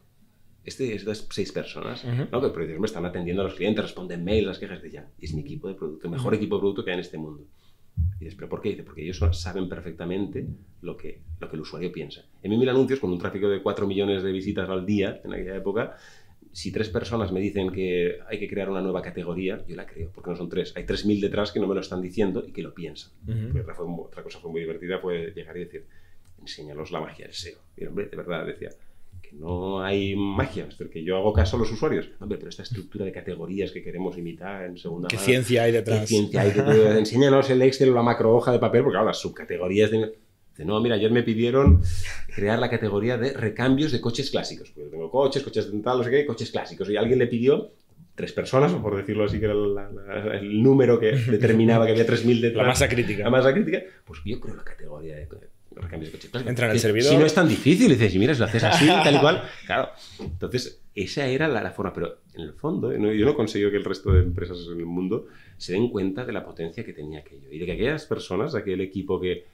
[0.66, 2.28] Este, estas seis personas, Ujú.
[2.32, 2.41] ¿no?
[2.41, 5.07] que por decirme están atendiendo a los clientes, responden mails, las quejas de ya.
[5.20, 7.43] Es mi equipo de producto, el mejor equipo de producto que hay en este mundo.
[8.20, 8.70] Y dices, ¿pero por qué?
[8.70, 10.45] Dice, porque ellos saben perfectamente
[10.82, 12.24] lo que, lo que el usuario piensa.
[12.41, 15.34] En mi mil anuncios, con un tráfico de 4 millones de visitas al día en
[15.34, 15.97] aquella época,
[16.51, 20.11] si tres personas me dicen que hay que crear una nueva categoría, yo la creo,
[20.14, 20.72] porque no son tres.
[20.78, 23.11] Hay 3.000 detrás que no me lo están diciendo y que lo piensan.
[23.76, 25.86] Fue mu- otra cosa fue muy divertida fue llegar y decir,
[26.39, 27.57] enséñalos la magia del SEO.
[27.76, 28.70] Y el hombre, de verdad, decía,
[29.34, 32.09] que no hay magia, es decir, que yo hago caso a los usuarios.
[32.19, 35.71] Hombre, pero esta estructura de categorías que queremos imitar en segunda ¿Qué mano, ciencia hay
[35.71, 36.07] ¿Qué detrás?
[36.07, 36.51] ciencia hay?
[36.51, 36.59] Que
[36.99, 40.13] enséñanos el Excel o la macro hoja de papel, porque claro, las subcategorías de...
[40.51, 41.81] Dice, no, mira, ayer me pidieron
[42.36, 44.69] crear la categoría de recambios de coches clásicos.
[44.69, 46.88] Porque yo tengo coches, coches de tal, no sé qué, coches clásicos.
[46.91, 47.71] Y alguien le pidió,
[48.13, 51.93] tres personas, o por decirlo así, que era la- la- el número que determinaba que
[51.93, 52.61] había 3.000 detrás.
[52.61, 53.23] La masa crítica.
[53.23, 53.81] La masa crítica.
[54.05, 55.27] Pues yo creo la categoría de
[55.76, 56.49] recambios de coches clásicos.
[56.49, 57.11] Entra en el Que servidor.
[57.11, 59.43] Si no es tan difícil, dices, y mira, si lo haces así, tal y cual.
[59.65, 59.89] Claro.
[60.19, 61.93] Entonces, esa era la, la forma.
[61.93, 62.99] Pero en el fondo, ¿eh?
[62.99, 66.26] no- yo no consigo que el resto de empresas en el mundo se den cuenta
[66.26, 67.49] de la potencia que tenía aquello.
[67.51, 69.45] Y de que aquellas personas, aquel equipo que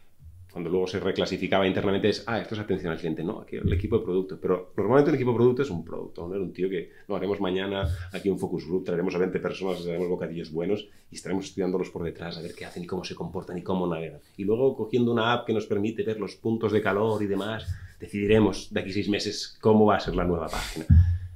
[0.51, 3.23] cuando luego se reclasificaba internamente es, ah, esto es atención al cliente.
[3.23, 4.39] No, aquí el equipo de producto.
[4.41, 6.35] Pero normalmente el equipo de producto es un producto, ¿no?
[6.41, 10.09] Un tío que, no, haremos mañana aquí un focus group, traeremos a 20 personas, traeremos
[10.09, 13.57] bocadillos buenos y estaremos estudiándolos por detrás a ver qué hacen y cómo se comportan
[13.57, 14.21] y cómo navegan.
[14.37, 17.67] Y luego cogiendo una app que nos permite ver los puntos de calor y demás,
[17.99, 20.85] decidiremos de aquí seis meses cómo va a ser la nueva página.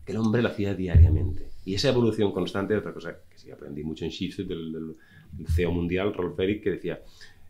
[0.08, 1.50] El hombre lo hacía diariamente.
[1.66, 4.96] Y esa evolución constante, otra cosa que sí aprendí mucho en Shifted, del, del-
[5.34, 7.02] del CEO mundial, Rolf Eric, que decía,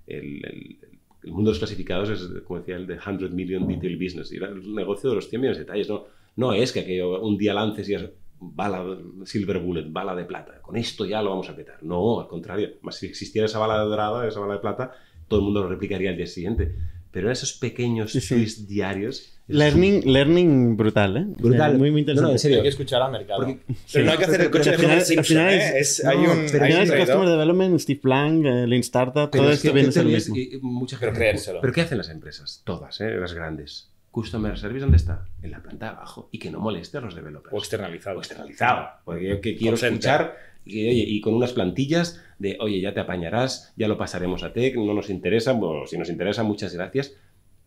[0.07, 0.77] el, el-
[1.23, 4.31] el mundo de los clasificados es, como decía, el de 100 million detail business.
[4.31, 5.89] Y el negocio de los 100 millones de detalles.
[5.89, 6.05] No,
[6.35, 8.09] no es que aquello un día lances y es
[8.39, 8.83] bala,
[9.25, 10.61] silver bullet, bala de plata.
[10.61, 11.81] Con esto ya lo vamos a petar.
[11.83, 12.69] No, al contrario.
[12.81, 14.91] Más si existiera esa bala dorada, esa bala de plata,
[15.27, 16.75] todo el mundo lo replicaría al día siguiente.
[17.13, 18.35] Pero esos pequeños Sí, sí.
[18.35, 19.29] twists diarios...
[19.47, 21.19] Learning, learning brutal, ¿eh?
[21.19, 21.77] O sea, Brutal.
[21.77, 22.31] muy, muy No, no, interesante.
[22.31, 22.57] en serio.
[22.57, 23.39] Hay que escuchar al mercado.
[23.45, 23.59] Porque-
[23.91, 25.57] pero no hay que hacer el coche al de final- al Simpson, final ¿eh?
[25.79, 26.91] es- Es- hay no, un, pero hay un es.
[26.91, 30.03] Customer Development, Steve Blank, eh, Lean Startup, Pero todo es esto que viene a ser
[30.05, 30.35] lo mismo.
[30.37, 31.61] y- mucha Pero gente- creérselo.
[31.61, 32.61] ¿Pero qué hacen las empresas?
[32.65, 33.11] Todas, ¿eh?
[33.11, 33.89] las grandes.
[34.11, 35.25] Customer Service, ¿dónde está?
[35.41, 36.29] En la planta de abajo.
[36.31, 37.53] Y que no moleste a los developers.
[37.53, 38.17] O externalizado.
[38.17, 38.87] O externalizado.
[39.03, 40.35] Porque yo que quiero escuchar
[40.65, 44.53] y, oye, y con unas plantillas de, oye, ya te apañarás, ya lo pasaremos a
[44.53, 47.15] Tech, no nos interesa, bueno, si nos interesa, muchas gracias.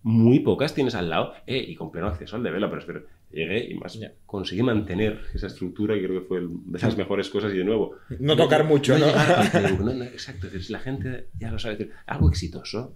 [0.02, 2.78] muy pocas tienes al lado eh, y con pleno acceso al developer.
[2.86, 4.12] Pero llegué y más Ya.
[4.24, 7.64] conseguí mantener esa estructura y creo que fue el- de las mejores cosas y de
[7.64, 7.96] nuevo.
[8.20, 9.06] No tocar mucho, ¿no?
[9.84, 12.94] no, no, exacto, es decir, si la gente ya lo sabe, decir, algo exitoso,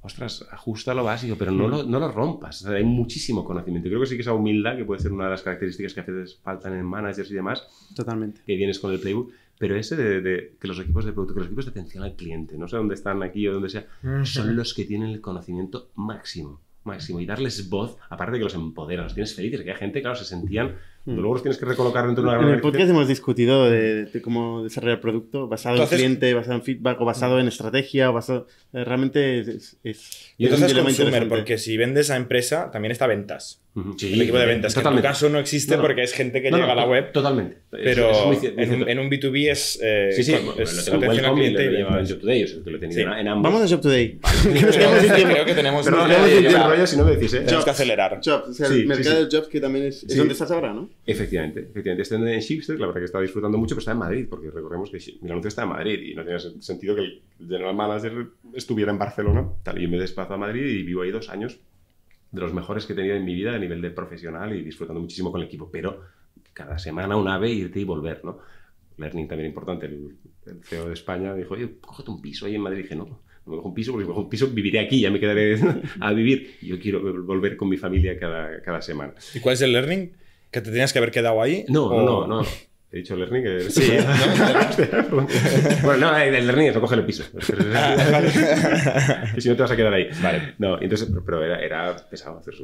[0.00, 2.62] ostras, ajusta lo básico, pero no lo, no lo rompas.
[2.62, 3.88] O sea, hay muchísimo conocimiento.
[3.88, 6.04] Creo que sí que esa humildad, que puede ser una de las características que a
[6.04, 8.40] veces faltan en managers y demás, Totalmente.
[8.46, 11.40] que vienes con el playbook, pero ese de, de que los equipos de producto, que
[11.40, 13.86] los equipos de atención al cliente, no sé dónde están aquí o donde sea,
[14.24, 16.60] son los que tienen el conocimiento máximo.
[16.84, 20.00] Máximo, y darles voz, aparte de que los empoderan, los tienes felices, que hay gente,
[20.00, 20.76] claro, se sentían.
[21.08, 24.04] Cuando Luego los tienes que recolocar dentro de una En el podcast hemos discutido de,
[24.06, 28.10] de cómo desarrollar producto basado Entonces- en cliente, basado en feedback o basado en estrategia
[28.10, 28.46] o basado...
[28.72, 29.48] eh, Realmente es...
[29.48, 33.06] es- es- Y es un entonces dilema consumer, porque si vendes a empresa, también está
[33.06, 33.62] ventas.
[33.96, 34.74] Sí, el equipo de ventas.
[34.74, 35.82] que en tu caso no existe No, no.
[35.88, 37.58] porque es gente que No, no, llega a la to- web, Totalmente.
[37.70, 40.46] pero Es- es muy muy en, un, en un B2B es, eh, Sí, sí, con-
[40.46, 41.88] bueno, es lo tengo en y lo.
[42.08, 43.20] Job Today, o sea, que lo he tenido Sí.
[43.20, 43.52] en ambos.
[43.52, 44.18] Vamos a Job Today.
[44.42, 45.34] Que nos Creo quedamos sin que- tiempo.
[45.34, 46.68] creo que tenemos, Perdón, Nos quedamos sin el tiempo.
[46.68, 47.40] rollo si no me decís, ¿eh?
[47.40, 48.20] tenemos que acelerar.
[48.24, 49.24] Jobs, o sea, el sí, mercado sí.
[49.30, 50.18] de jobs que también es, es Sí.
[50.18, 50.88] donde estás ahora, ¿no?
[51.06, 52.02] Efectivamente, efectivamente.
[52.02, 54.90] Estoy en Shipster, la verdad que estaba disfrutando mucho, pero está en Madrid, porque recordemos
[54.90, 58.12] que mi anuncio está en Madrid y no tenía sen- sentido que el general manager
[58.54, 59.46] estuviera en Barcelona.
[59.62, 61.58] Tal, yo me desplazo a Madrid y vivo ahí dos años,
[62.30, 65.00] de los mejores que he tenido en mi vida a nivel de profesional y disfrutando
[65.00, 65.70] muchísimo con el equipo.
[65.70, 66.02] Pero
[66.52, 68.38] cada semana un ave, irte y volver, ¿no?
[68.96, 69.86] Learning también importante.
[69.86, 70.16] El,
[70.46, 72.80] el CEO de España dijo, oye, cógete un piso ahí en Madrid.
[72.80, 73.04] Y dije, no,
[73.46, 75.56] me cojo un piso, porque si me cojo un piso viviré aquí, ya me quedaré
[76.00, 76.56] a vivir.
[76.62, 79.14] Yo quiero volver con mi familia cada, cada semana.
[79.34, 80.12] ¿Y cuál es el learning?
[80.50, 81.64] ¿Que te tenías que haber quedado ahí?
[81.68, 82.46] No, ¿O- no, no.
[82.90, 83.60] He dicho learning que...
[83.70, 83.82] Sí,
[85.82, 87.22] bueno, no, el learning es no coger el piso.
[89.34, 90.08] que si no te vas a quedar ahí.
[90.22, 90.54] Vale.
[90.58, 92.54] No, entonces, pero- era, era pesado hacer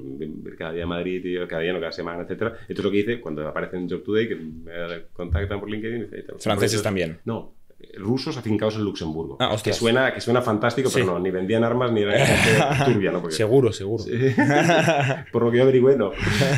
[0.56, 2.54] cada día a Madrid, tío, cada día, no cada semana, etcétera.
[2.66, 4.72] Esto es lo que hice cuando aparece en Job Today, que me
[5.12, 7.18] contactan por LinkedIn y me dicen, Franceses también.
[7.26, 7.54] No,
[7.96, 9.36] rusos afincados en Luxemburgo.
[9.40, 13.12] Ah, que, suena, que suena fantástico, pero no, ni vendían armas ni era gente turbia,
[13.12, 13.20] ¿no?
[13.20, 14.04] Porque- Seguro, seguro.
[15.32, 16.12] por lo que yo averigüé, no.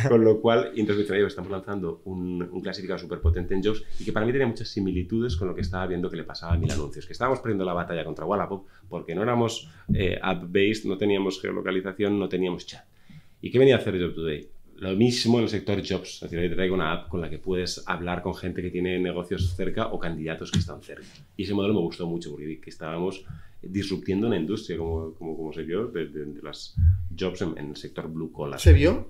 [0.08, 3.62] Con lo cual, entonces me dicen, "Oye, estamos lanzando un, un clasificado súper potente en
[3.62, 6.24] Jobs y que para mí tenía muchas similitudes con lo que estaba viendo que le
[6.24, 7.06] pasaba a mil anuncios.
[7.06, 12.18] Que estábamos perdiendo la batalla contra Wallapop porque no éramos eh, app-based, no teníamos geolocalización,
[12.18, 12.84] no teníamos chat.
[13.40, 14.48] ¿Y qué venía a hacer Job Today?
[14.78, 16.14] Lo mismo en el sector Jobs.
[16.14, 18.70] Es decir, ahí te traigo una app con la que puedes hablar con gente que
[18.70, 21.06] tiene negocios cerca o candidatos que están cerca.
[21.36, 23.24] Y ese modelo me gustó mucho porque que estábamos
[23.62, 26.74] disruptiendo una industria, como, como, como se vio, de, de- de las
[27.18, 28.60] jobs en, en el sector blue collar.
[28.60, 29.08] ¿Se vio?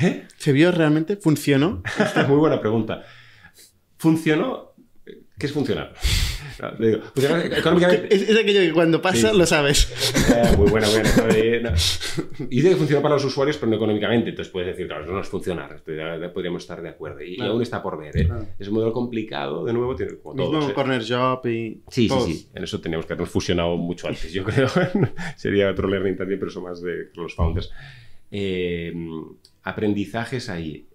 [0.00, 0.26] ¿Eh?
[0.38, 1.16] ¿Se vio realmente?
[1.16, 1.82] ¿Funcionó?
[2.28, 3.04] Muy buena pregunta.
[3.96, 4.67] ¿Funcionó?
[5.38, 5.94] ¿Qué es funcionar?
[6.60, 8.12] No, le digo, funcionar económicamente.
[8.14, 9.38] Es, es aquello que cuando pasa Sí.
[9.38, 9.88] lo sabes.
[10.30, 11.08] Eh, muy buena, buena.
[11.32, 11.70] Eh, no.
[12.50, 14.30] Y dice que funcionó para los usuarios, pero no económicamente.
[14.30, 15.80] Entonces puedes decir, claro, eso no es funcionar.
[16.34, 17.22] Podríamos estar de acuerdo.
[17.22, 17.52] Y, Claro.
[17.52, 18.16] aún está por ver.
[18.16, 18.24] ¿eh?
[18.26, 18.46] Claro.
[18.58, 20.70] Es un modelo complicado, de nuevo, tiene como Mismo todos.
[20.70, 20.74] ¿eh?
[20.74, 21.82] Corner Job y...
[21.88, 22.48] Sí, sí, sí.
[22.54, 24.68] En eso teníamos que habernos fusionado mucho antes, yo creo.
[25.36, 27.70] Sería otro learning también, pero eso más de los founders.
[29.62, 30.87] Aprendizajes ahí.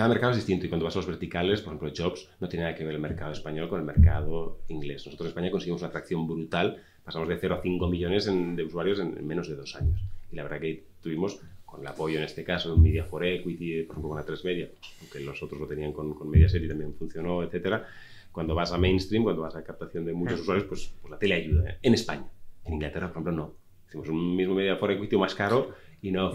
[0.00, 2.64] Cada mercado es distinto y cuando vas a los verticales, por ejemplo, Jobs, no tiene
[2.64, 5.04] nada que ver el mercado español con el mercado inglés.
[5.04, 6.78] Nosotros en España conseguimos una atracción brutal.
[7.04, 10.00] Pasamos de 0 a 5 millones en- de usuarios en, en menos de dos años.
[10.32, 13.82] Y la verdad que tuvimos, con el apoyo en este caso de Media for Equity,
[13.82, 14.70] por ejemplo, con A3 Media,
[15.02, 17.86] aunque los otros lo tenían con, con Mediaset y también funcionó, etcétera.
[18.32, 21.34] Cuando vas a mainstream, cuando vas a captación de muchos usuarios, pues, pues la tele
[21.34, 21.68] ayuda.
[21.72, 21.76] ¿eh?
[21.82, 22.24] En España.
[22.64, 23.52] En Inglaterra, por ejemplo, no.
[23.86, 26.30] Hicimos un mismo Media for Equity más caro y no.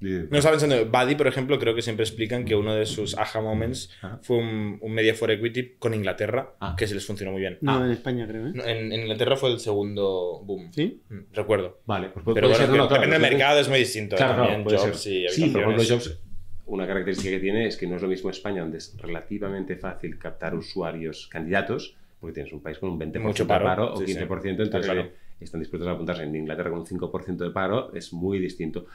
[0.00, 3.40] No estaba pensando, Buddy, por ejemplo, creo que siempre explican que uno de sus aha
[3.40, 4.20] moments Ajá.
[4.22, 6.76] fue un, un Media for Equity con Inglaterra, Ah.
[6.78, 7.58] que se les funcionó muy bien.
[7.60, 7.84] No, Ah.
[7.84, 8.52] en España creo, ¿eh?
[8.54, 10.72] No, En, en Inglaterra fue el segundo boom.
[10.72, 11.02] ¿Sí?
[11.08, 11.80] Mm, Recuerdo.
[11.86, 14.14] Vale, pues puede, Pero puede bueno, ser, no, claro, depende del mercado, es muy distinto.
[14.14, 14.18] ¿eh?
[14.18, 15.12] Claro, También claro, jobs ser.
[15.12, 16.06] y Sí, por ejemplo, habitaciones.
[16.08, 16.20] Jobs,
[16.66, 20.18] una característica que tiene es que no es lo mismo España, donde es relativamente fácil
[20.18, 24.06] captar usuarios candidatos, porque tienes un país con un 20% Mucho de paro, o sí,
[24.06, 24.18] sí.
[24.18, 25.00] 15%, entonces claro.
[25.00, 26.22] eh, están dispuestos a apuntarse.
[26.24, 28.86] En Inglaterra con un 5% de paro es muy distinto.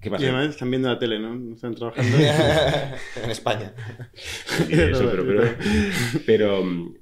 [0.00, 0.24] ¿Qué Y pasa?
[0.24, 1.34] además están viendo la tele, ¿no?
[1.34, 2.16] No están trabajando.
[3.24, 3.72] en España.
[4.70, 5.42] Eso, pero, pero,
[6.26, 6.94] pero, mm,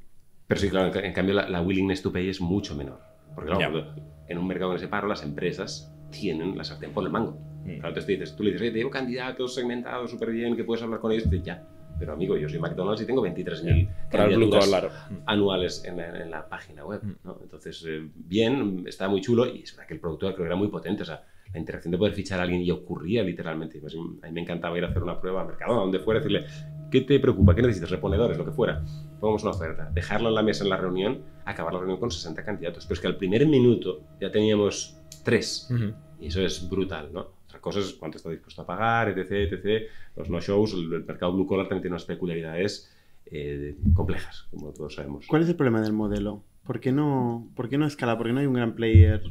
[0.46, 3.00] pero sí, claro, en, cambio la, la willingness to pay es mucho menor.
[3.34, 3.94] Porque claro,
[4.28, 7.38] en un mercado con ese paro, las empresas tienen la sartén por el mango.
[7.64, 7.80] Mm.
[7.80, 10.82] Claro, te dices, tú le dices, "Oye, te llevo candidatos segmentados súper bien, que puedes
[10.82, 11.66] hablar con ellos, y ya.
[11.98, 15.22] Pero amigo, yo soy McDonald's y tengo 23.000 Para el blue candidaturas collar.
[15.26, 17.00] anuales en, la- en la página web.
[17.02, 17.12] Mm.
[17.24, 17.38] ¿no?
[17.42, 20.56] Entonces, eh, bien, está muy chulo y es verdad que el producto creo que era
[20.56, 21.02] muy potente.
[21.02, 21.24] O sea,
[21.56, 23.80] la interacción de poder fichar a alguien y ocurría literalmente.
[23.80, 26.46] Pues, a mí me encantaba ir a hacer una prueba a Mercadona, donde fuera, decirle,
[26.90, 27.54] ¿qué te preocupa?
[27.54, 27.90] ¿Qué necesitas?
[27.90, 28.84] Reponedores, lo que fuera.
[29.18, 29.90] Pongamos una oferta.
[29.92, 32.84] Dejarlo en la mesa en la reunión, acabar la reunión con 60 candidatos.
[32.84, 35.68] Pero es que al primer minuto ya teníamos tres.
[35.70, 35.94] Ujú.
[36.20, 37.36] Y eso es brutal, ¿no?
[37.46, 39.88] Otra cosa es cuánto está dispuesto a pagar, etc, etc.
[40.14, 42.92] Los no-shows, el, el mercado blue collar también tiene unas peculiaridades
[43.26, 45.26] eh, complejas, como todos sabemos.
[45.26, 46.44] ¿Cuál es el problema del modelo?
[46.64, 48.18] ¿Por qué no, por qué no escala?
[48.18, 49.22] ¿Por qué no hay un gran player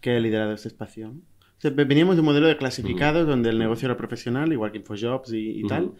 [0.00, 1.14] que haya liderado este espacio?
[1.58, 4.78] O sea, veníamos de un modelo de clasificados donde el negocio era profesional, igual que
[4.78, 5.92] InfoJobs y, y tal.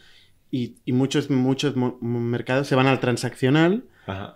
[0.50, 3.84] Y, y, muchos, muchos mercados se van al transaccional,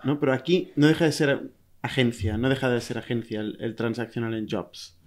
[0.03, 0.19] ¿no?
[0.19, 1.51] Pero aquí no deja de ser
[1.83, 4.99] agencia, no deja de ser agencia el, transaccional en jobs.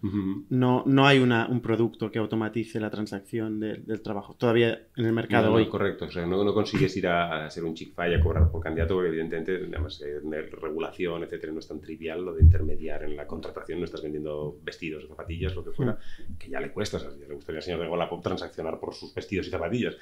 [0.51, 4.35] no, no hay una, un producto que automatice la transacción del trabajo.
[4.35, 5.69] Todavía en el mercado no, hoy.
[5.69, 6.07] correcto.
[6.07, 9.09] O sea, no, no consigues ir a, ser un chick a cobrar por candidato, porque
[9.09, 10.21] evidentemente, además, eh,
[10.61, 13.79] regulación, etcétera, no es tan trivial lo de intermediar en la contratación.
[13.79, 15.97] No estás vendiendo vestidos o zapatillas, lo que fuera,
[16.39, 16.97] que ya le cuesta.
[16.97, 19.97] O sea, ya le gustaría al señor de Wallapop transaccionar por sus vestidos y zapatillas.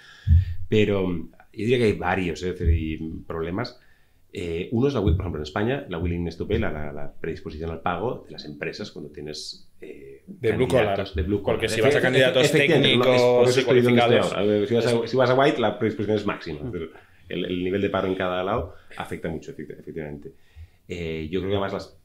[0.69, 3.79] Pero yo diría que hay varios eh, problemas
[4.35, 7.83] eh, uno es, la, por ejemplo, en España, la willingness to pay, la, predisposición al
[7.83, 11.07] pago de las empresas cuando tienes eh, de, blue collar.
[11.15, 14.29] de blue Porque si vas a candidatos técnicos y cualificados...
[14.69, 16.61] Si vas, a, si vas, a, white, la predisposición es máxima.
[17.29, 20.33] El, el, nivel de paro en cada lado afecta mucho, efectivamente.
[20.89, 21.99] Eh, yo creo que además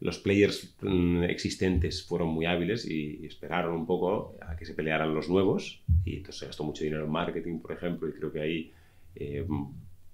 [0.00, 5.14] los players mm, existentes fueron muy hábiles y, esperaron un poco a que se pelearan
[5.14, 5.82] los nuevos.
[6.06, 8.72] Y entonces se gastó mucho dinero en marketing, por ejemplo, y creo que ahí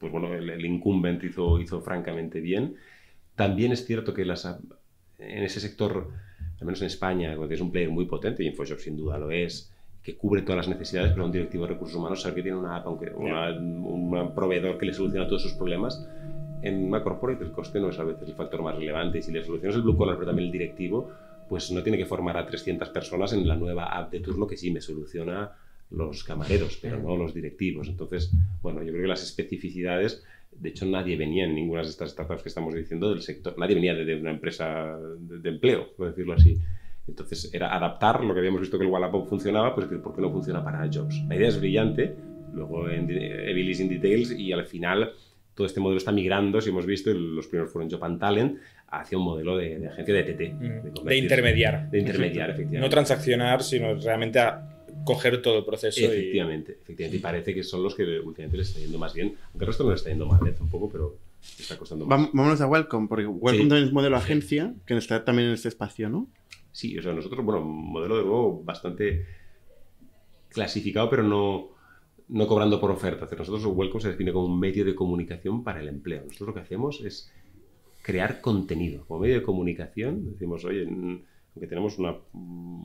[0.03, 2.75] pues bueno, el, incumbent hizo, hizo francamente bien.
[3.37, 4.45] También es cierto que las,
[5.21, 6.09] en ese sector,
[6.59, 9.73] al menos en España, es un player muy potente, y InfoShop sin duda lo es,
[10.03, 12.85] que cubre todas las necesidades, pero un directivo de recursos humanos sabe que tiene una
[12.85, 16.05] un proveedor que le soluciona todos sus problemas.
[16.63, 19.31] En una corporate el coste no es a veces el factor más relevante y si
[19.31, 21.13] le solucionas el blue collar, pero también el directivo,
[21.49, 24.57] pues no tiene que formar a 300 personas en la nueva app de turno que
[24.57, 25.53] sí me soluciona
[25.95, 27.89] los camareros, pero no los directivos.
[27.89, 28.33] Entonces,
[28.63, 32.43] bueno, yo creo que las especificidades, de hecho nadie venía en ninguna de estas startups
[32.43, 36.59] que estamos diciendo del sector, nadie venía de, una empresa de, empleo, por decirlo así.
[37.07, 40.23] Entonces era adaptar lo que habíamos visto que el Wallapop funcionaba, pues decir, ¿por qué
[40.23, 41.23] no funciona para Jobs?
[41.29, 42.15] La idea es brillante,
[42.55, 45.13] luego en Evil is in Details y al final
[45.55, 49.19] todo este modelo está migrando, si hemos visto, los primeros fueron Job and Talent, hacia
[49.19, 50.55] un modelo de, agencia de TT.
[50.55, 51.05] Mm.
[51.05, 51.91] De, intermediar.
[51.91, 52.81] De intermediar, efectivamente.
[52.81, 56.01] No transaccionar, sino realmente a coger todo el proceso.
[56.01, 56.83] Efectivamente, y...
[56.83, 57.17] efectivamente.
[57.17, 59.37] Y parece que son los que últimamente les está yendo más bien.
[59.47, 60.55] Aunque el resto no les está yendo mal, ¿eh?
[60.61, 62.31] un poco, pero está costando más.
[62.33, 66.09] Vámonos a Welcome, porque Welcome también es modelo agencia, que está también en este espacio,
[66.09, 66.29] ¿no?
[66.73, 69.27] Sí, o sea, nosotros, bueno, modelo de nuevo bastante
[70.49, 71.71] clasificado, pero no,
[72.29, 73.31] no cobrando por ofertas.
[73.31, 76.25] Nosotros Welcome se define como un medio de comunicación para el empleo.
[76.25, 77.31] Nosotros lo que hacemos es
[78.03, 79.05] crear contenido.
[79.07, 80.87] Como medio de comunicación, decimos, oye,
[81.55, 82.17] aunque tenemos una...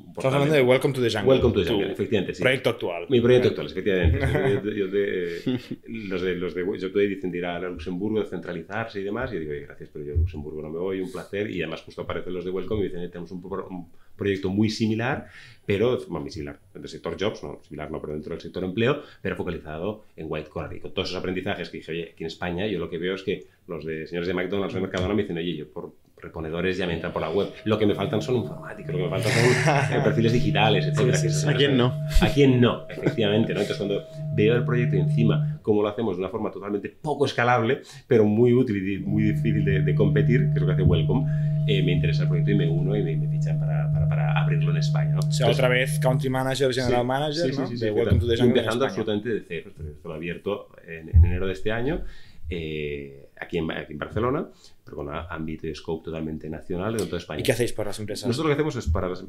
[0.10, 1.30] Estamos hablando de Welcome to the Jungle.
[1.30, 2.42] Welcome to the Jungle, efectivamente, sí.
[2.42, 3.06] Proyecto actual.
[3.08, 4.20] Mi proyecto actual, efectivamente.
[4.78, 9.04] yo, de, los de los de yo dicen de ir a Luxemburgo, de centralizarse y
[9.04, 11.62] demás, y yo digo, gracias, pero yo a Luxemburgo no me voy, un placer, y
[11.62, 13.88] además justo aparecen los de Welcome y dicen, tenemos un, un
[14.18, 15.28] proyecto muy similar,
[15.66, 19.02] pero, bueno, muy similar, del sector jobs, no, similar no, pero dentro del sector empleo,
[19.22, 20.76] pero focalizado en white collar.
[20.76, 23.16] Y con todos esos aprendizajes que dije, oye, aquí en España, yo lo que veo
[23.16, 25.94] es que los de señores de McDonald's o de Mercadona me dicen, oye, yo por
[26.28, 27.50] reponedores ya me entran por la web.
[27.64, 31.48] Lo que me faltan son informáticos, lo que me faltan son eh, perfiles digitales, etc.
[31.48, 31.94] ¿A quién no?
[32.22, 32.88] ¿A quién no?
[32.90, 33.54] Efectivamente.
[33.54, 33.62] ¿no?
[33.62, 34.04] Entonces, cuando
[34.36, 38.54] veo el proyecto encima cómo lo hacemos de una forma totalmente poco escalable, pero muy
[38.54, 41.26] útil y muy difícil de, competir, que es lo que hace Welcome,
[41.68, 44.72] eh, me interesa el proyecto y me uno y me, fichan para, para, para, abrirlo
[44.72, 45.16] en España.
[45.16, 45.20] ¿no?
[45.20, 47.68] O sea, otra vez Country Manager, General Manager, sí, ¿no?
[47.68, 49.72] Sí, sí, de Welcome to the Jungle Empezando absolutamente de cero.
[49.78, 52.02] Esto lo abierto en, en enero de este año.
[52.50, 54.48] Eh, aquí en, aquí en Barcelona,
[54.84, 57.42] pero con ámbito y scope totalmente nacional de toda España.
[57.42, 58.28] ¿Y qué hacéis para las empresas?
[58.28, 59.24] Nosotros lo que hacemos es para las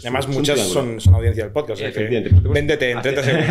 [0.00, 1.80] Además, muchas son, son, audiencia del podcast.
[1.80, 2.48] Efectivamente.
[2.48, 3.48] véndete en 30 segundos.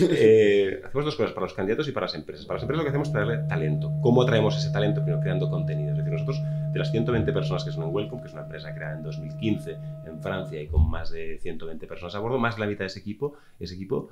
[0.10, 2.46] eh, hacemos dos cosas, para los candidatos y para las empresas.
[2.46, 3.92] Para las empresas lo que hacemos es traerle talento.
[4.02, 5.02] ¿Cómo atraemos ese talento?
[5.02, 5.92] Primero, creando contenido.
[5.92, 8.74] Es decir, nosotros, de las 120 personas que son en Welcome, que es una empresa
[8.74, 9.76] creada en 2015
[10.06, 12.86] en Francia y con más de 120 personas a bordo, más de la mitad de
[12.86, 14.10] ese equipo, ese equipo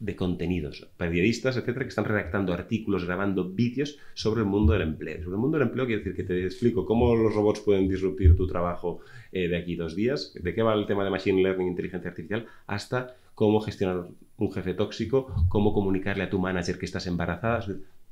[0.00, 5.22] de contenidos, periodistas, etcétera, que están redactando artículos, grabando vídeos sobre el mundo del empleo.
[5.22, 8.34] Sobre el mundo del empleo quiere decir que te explico cómo los robots pueden disruptir
[8.34, 11.68] tu trabajo eh, de aquí dos días, de qué va el tema de Machine Learning,
[11.68, 17.06] inteligencia artificial, hasta cómo gestionar un jefe tóxico, cómo comunicarle a tu manager que estás
[17.06, 17.62] embarazada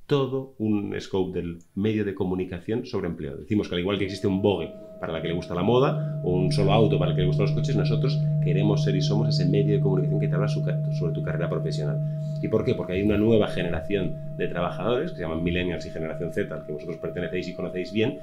[0.08, 3.36] todo un scope del medio de comunicación sobre empleo.
[3.36, 6.20] Decimos que al igual que existe un Vogue para la que le gusta la moda
[6.24, 9.02] o un solo auto para el que le gustan los coches, nosotros queremos ser y
[9.02, 11.98] somos ese medio de comunicación que te habla sobre tu carrera profesional.
[12.42, 12.74] ¿Y por qué?
[12.74, 16.66] Porque hay una nueva generación de trabajadores, que se llaman millennials y generación Z, al
[16.66, 18.18] que vosotros pertenecéis y conocéis bien,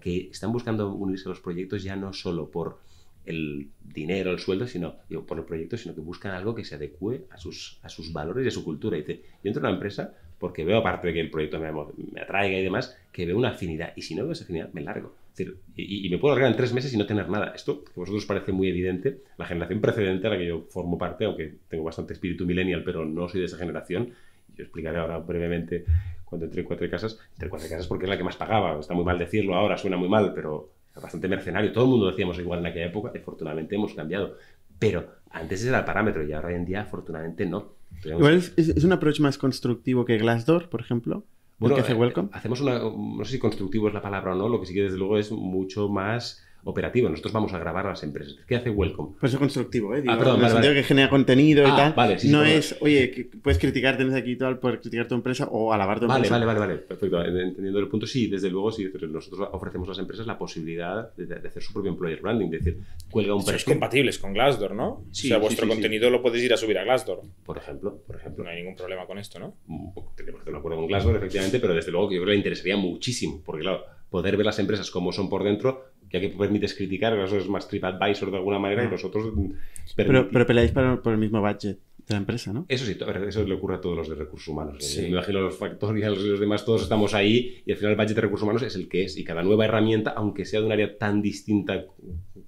[0.00, 2.78] que están buscando unirse a los proyectos ya no solo por
[3.24, 4.96] el dinero, el sueldo, sino
[5.28, 8.44] por el proyecto, sino que buscan algo que se adecue a sus, a sus valores
[8.44, 8.96] y a su cultura.
[8.96, 11.70] Y dice, yo entro en una empresa porque veo, aparte de que el proyecto me,
[11.70, 13.92] me, atraiga y demás, que veo una afinidad.
[13.94, 15.14] Y si no veo esa afinidad, me largo.
[15.30, 17.52] decir, y, me puedo largar en tres meses y no tener nada.
[17.54, 20.96] Esto, que a vosotros parece muy evidente, la generación precedente a la que yo formo
[20.96, 24.14] parte, aunque tengo bastante espíritu millennial, pero no soy de esa generación,
[24.56, 25.84] yo explicaré ahora brevemente
[26.24, 28.80] cuando entré en Cuatro Casas, entré en Cuatro Casas porque es la que más pagaba.
[28.80, 31.72] Está muy mal decirlo ahora, suena muy mal, pero bastante mercenario.
[31.72, 34.36] Todo el mundo decíamos igual en aquella época, afortunadamente hemos cambiado.
[34.78, 37.79] Pero antes era el parámetro y ahora hoy en día afortunadamente no.
[38.04, 41.24] Igual es, un approach más constructivo que Glassdoor, por ejemplo.
[41.58, 42.30] Bueno, que hace eh, Welcome.
[42.32, 44.82] hacemos una, no sé si constructivo es la palabra o no, lo que sí que
[44.82, 47.08] desde luego es mucho más operativo.
[47.08, 48.36] Nosotros vamos a grabar a las empresas.
[48.46, 49.16] ¿Qué hace Welcome?
[49.18, 50.02] Por eso constructivo, ¿eh?
[50.02, 50.80] Digo, Ah, perdón, en el vale, sentido vale.
[50.82, 51.92] que genera contenido y Ah, tal.
[51.94, 52.56] vale, sí, sí, no perdón.
[52.58, 56.18] es, oye, puedes criticar, tienes aquí tal, puedes criticar tu empresa o alabar tu Vale,
[56.18, 56.34] empresa.
[56.34, 56.74] vale, vale, vale.
[56.76, 57.24] Perfecto.
[57.24, 58.88] Entendiendo el punto, sí, desde luego, sí.
[58.92, 62.46] pero Nosotros ofrecemos a las empresas la posibilidad de, de hacer su propio employer branding,
[62.46, 62.78] es decir,
[63.10, 65.04] cuelga un Sois compatibles con Glassdoor, ¿no?
[65.12, 65.76] Sí, o sea, vuestro sí, sí.
[65.76, 67.22] contenido lo podéis ir a subir a Glassdoor.
[67.44, 68.44] por ejemplo, por ejemplo.
[68.44, 69.54] No hay ningún problema con esto, ¿no?
[69.94, 72.26] poco- tenemos que hacer un acuerdo con Glassdoor, efectivamente, pero desde luego que yo creo
[72.28, 76.20] que le interesaría muchísimo, porque claro, poder ver las empresas como son por dentro, ya
[76.20, 79.52] que permites criticar, Glassdoor es más TripAdvisor de alguna manera y nosotros mm,
[79.96, 81.78] Pero, pero peleáis por, por el mismo budget
[82.10, 82.66] de la empresa, ¿no?
[82.68, 82.98] Eso sí,
[83.28, 84.84] eso le ocurre a todos los de recursos humanos.
[84.84, 85.02] Sí.
[85.02, 88.16] Me imagino los factorials y los demás, todos estamos ahí y al final el budget
[88.16, 89.16] de recursos humanos es el que es.
[89.16, 91.86] Y cada nueva herramienta, aunque sea de un área tan distinta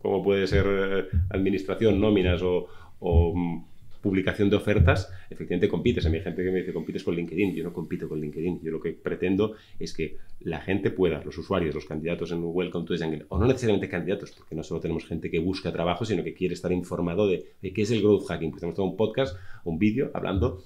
[0.02, 2.66] como puede ser eh, administración, nóminas o,
[2.98, 3.64] o, mm,
[4.02, 6.04] publicación de ofertas, efectivamente compites.
[6.04, 7.54] A mí hay gente que me dice, compites con LinkedIn.
[7.54, 8.60] Yo no compito con LinkedIn.
[8.62, 12.84] Yo lo que pretendo es que la gente pueda, los usuarios, los candidatos en Welcome
[12.84, 16.04] to the Jungle, o no necesariamente candidatos, porque no solo tenemos gente que busca trabajo,
[16.04, 18.50] sino que quiere estar informado de, de qué es el growth hacking.
[18.50, 20.62] Pues tenemos todo un podcast, un vídeo hablando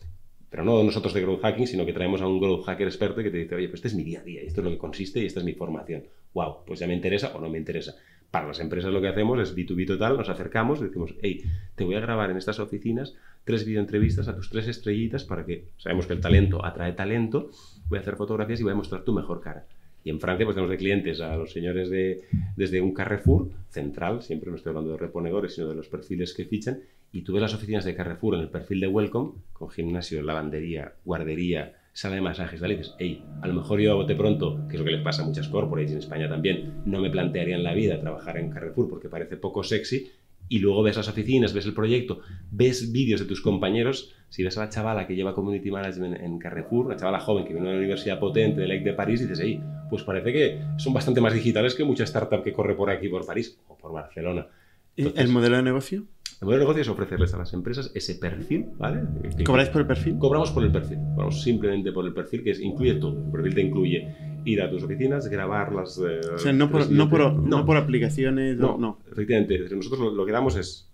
[0.48, 3.30] pero no nosotros de growth hacking, sino que traemos a un growth hacker experto que
[3.30, 5.20] te dice, oye, pues este es mi día a día, esto es lo que consiste
[5.20, 6.04] y esta es mi formación.
[6.32, 7.96] Wow, pues ya me interesa o no me interesa.
[8.30, 11.94] Para las empresas lo que hacemos es B2B total, nos acercamos decimos, hey, te voy
[11.94, 13.14] a grabar en estas oficinas
[13.44, 17.50] tres videoentrevistas a tus tres estrellitas para que, sabemos que el talento atrae talento,
[17.88, 19.66] voy a hacer fotografías y voy a mostrar tu mejor cara.
[20.02, 22.22] Y en Francia pues tenemos de clientes a los señores de,
[22.56, 26.44] desde un Carrefour central, siempre no estoy hablando de reponedores, sino de los perfiles que
[26.44, 26.80] fichan,
[27.12, 30.92] y tú ves las oficinas de Carrefour en el perfil de Welcome, con gimnasio, lavandería,
[31.04, 34.60] guardería, sala de masajes, tal, y dices, hey, a lo mejor yo a bote pronto,
[34.68, 37.56] que es lo que les pasa a muchas corporates en España también, no me plantearía
[37.56, 40.10] en la vida trabajar en Carrefour porque parece poco sexy,
[40.46, 42.20] y luego ves las oficinas, ves el proyecto,
[42.50, 46.38] ves vídeos de tus compañeros, si ves a la chavala que lleva Community Management en
[46.38, 49.40] Carrefour, la chavala joven que viene de una universidad potente de Lake de París, dices,
[49.42, 53.08] hey, pues parece que son bastante más digitales que mucha startup que corre por aquí,
[53.08, 54.48] por París o por Barcelona.
[54.94, 56.04] ¿Y Entonces, ¿El modelo de negocio?
[56.40, 59.02] El modelo de negocio es ofrecerles a las empresas ese perfil, ¿vale?
[59.36, 60.18] Que- ¿Cobráis por el perfil?
[60.18, 63.24] Cobramos por el perfil, cobramos simplemente por el perfil, que es- incluye todo.
[63.24, 64.14] El perfil te incluye
[64.44, 65.98] ir a tus oficinas, grabar las...
[65.98, 68.76] eh, O sea, no por, tres no por, videos- no por aplicaciones, no.
[68.78, 69.58] no, efectivamente.
[69.74, 70.88] Nosotros lo, lo que damos es,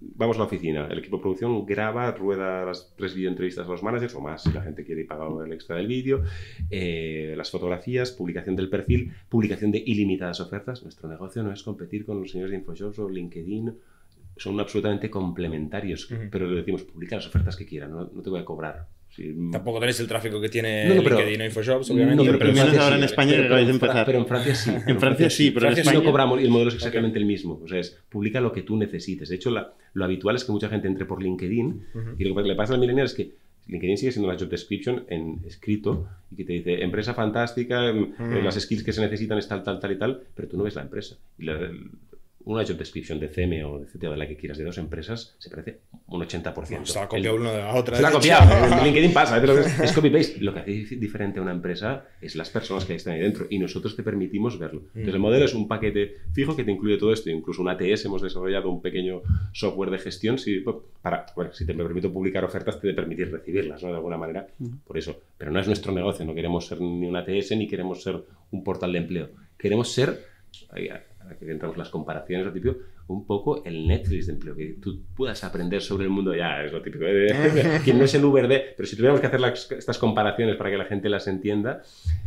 [0.00, 3.82] vamos a la oficina, el equipo de producción graba, rueda las tres videoentrevistas a los
[3.82, 6.22] managers o más, si la gente quiere pagar el extra del vídeo,
[6.70, 10.82] eh, las fotografías, publicación del perfil, publicación de ilimitadas ofertas.
[10.82, 13.72] Nuestro negocio no es competir con los señores de InfoShops o LinkedIn,
[14.36, 16.22] son absolutamente complementarios, Ujú.
[16.30, 18.86] pero le decimos, publica las ofertas que quieran, no, no te voy a cobrar.
[19.08, 22.16] Si- Tampoco tenéis el tráfico que tiene No, no, pero- LinkedIn o InfoShops, obviamente.
[22.16, 24.06] No, pero, pero en menos Francia ahora sí, en España pero- pero en empezar.
[24.06, 24.70] Pero en Francia sí.
[24.86, 27.24] En Francia sí, pero en Francia España- no cobramos y el modelo es exactamente el
[27.24, 27.60] mismo.
[27.64, 29.28] O sea, es publica lo que tú necesites.
[29.30, 31.82] De hecho, la- lo habitual es que mucha gente entre por LinkedIn
[32.18, 33.30] y lo que le pasa al millennial es que
[33.68, 38.12] LinkedIn sigue siendo la job description en escrito y que te dice empresa fantástica, em,
[38.18, 40.64] eh, las skills que se necesitan es tal, tal, tal y tal, pero tú no
[40.64, 41.16] ves la empresa.
[41.38, 41.70] Y la-
[42.46, 45.34] una job description de CM o de CTO de la que quieras de dos empresas
[45.38, 46.84] se parece un 80%.
[46.86, 47.96] Se la El- copia uno de la otra.
[47.96, 48.84] se la ha copiado.
[48.84, 50.40] LinkedIn pasa, pero es, es copy-paste.
[50.40, 53.46] Lo que hace dif- diferente a una empresa es las personas que están ahí dentro
[53.50, 54.82] y nosotros te permitimos verlo.
[54.94, 57.28] Entonces, el modelo es un paquete fijo que te incluye todo esto.
[57.30, 59.22] Incluso un ATS, hemos desarrollado un pequeño
[59.52, 60.64] software de gestión si,
[61.02, 63.88] para, bueno, si te permito publicar ofertas, te de permitir recibirlas, ¿no?
[63.88, 64.46] De alguna manera.
[64.86, 65.20] Por eso.
[65.36, 66.24] Pero no es nuestro negocio.
[66.24, 68.22] No queremos ser ni un ATS ni queremos ser
[68.52, 69.30] un portal de empleo.
[69.58, 70.24] Queremos ser,
[71.38, 72.76] que entramos las comparaciones, lo típico,
[73.08, 76.72] un poco el Netflix de empleo, que tú puedas aprender sobre el mundo ya, es
[76.72, 77.26] lo típico, ¿eh?
[77.84, 80.70] que no es el Uber de, pero si tuviéramos que hacer las- estas comparaciones para
[80.70, 81.82] que la gente las entienda,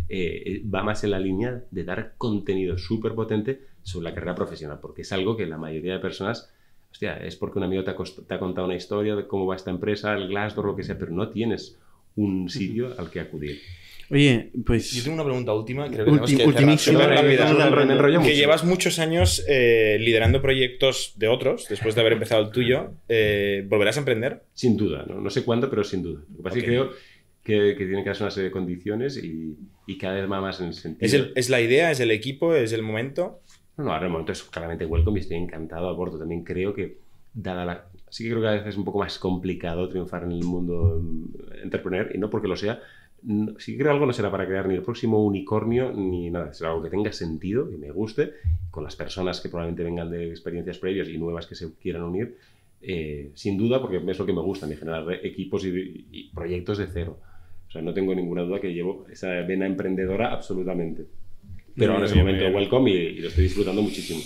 [0.08, 4.80] eh, va más en la línea de dar contenido súper potente sobre la carrera profesional,
[4.82, 6.52] porque es algo que la mayoría de personas,
[6.91, 7.95] hostia, es porque un amigo te ha,
[8.28, 10.97] te ha contado una historia de cómo va esta empresa, el Glassdoor, lo que sea,
[10.97, 11.78] pero no tienes
[12.16, 13.60] un sitio al que acudir.
[14.12, 14.91] Oye, pues.
[14.91, 17.49] Yo tengo una pregunta última, creo que Ulti- tenemos que rápida.
[18.20, 22.51] a- Que llevas muchos años eh, liderando proyectos de otros, después de haber empezado el
[22.51, 22.93] tuyo.
[23.07, 24.43] Eh, ¿Volverás a emprender?
[24.53, 25.22] Sin duda, ¿no?
[25.22, 26.22] No sé cuándo, pero sin duda.
[26.32, 26.66] Lo que pasa es Ok.
[26.68, 26.89] que creo
[27.43, 29.55] que, que tiene que darse una serie de condiciones y,
[29.88, 31.05] y cada vez más en el sentido...
[31.05, 31.91] ¿Es, el- ¿Es la idea?
[31.91, 32.55] ¿Es el equipo?
[32.55, 33.41] ¿Es el momento?
[33.78, 36.18] No, no, ahora el momento es claramente welcome y estoy encantado, aborto.
[36.18, 36.97] También creo que,
[37.34, 37.86] dada la...
[38.10, 40.99] Sí que creo que a veces es un poco más complicado triunfar en el mundo
[41.01, 42.80] mm, entrepreneur, y no porque lo sea.
[43.65, 46.53] Que creo algo no será para crear ni el próximo unicornio ni nada.
[46.53, 48.32] Será algo que tenga sentido, que me guste,
[48.72, 52.38] con las personas que probablemente vengan de experiencias previas y nuevas que se quieran unir.
[52.82, 56.78] eh, sin duda, porque es lo que me gusta, me generar equipos y, y proyectos
[56.78, 57.20] de cero.
[57.67, 61.05] O sea, no tengo ninguna duda que llevo esa vena emprendedora absolutamente.
[61.76, 62.55] pero ahora es el Bien, momento bien.
[62.55, 64.22] welcome y, y lo estoy disfrutando muchísimo.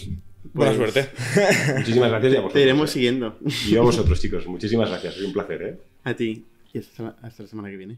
[0.54, 1.10] Buena Pues- suerte.
[1.80, 2.54] Muchísimas gracias y a vosotros.
[2.54, 2.94] Te iremos eh.
[2.94, 3.38] siguiendo.
[3.70, 4.46] Y a vosotros, chicos.
[4.48, 5.18] Muchísimas gracias.
[5.18, 5.78] Es un placer, ¿eh?
[6.04, 6.46] A ti.
[6.74, 7.98] Y hasta, hasta la semana que viene.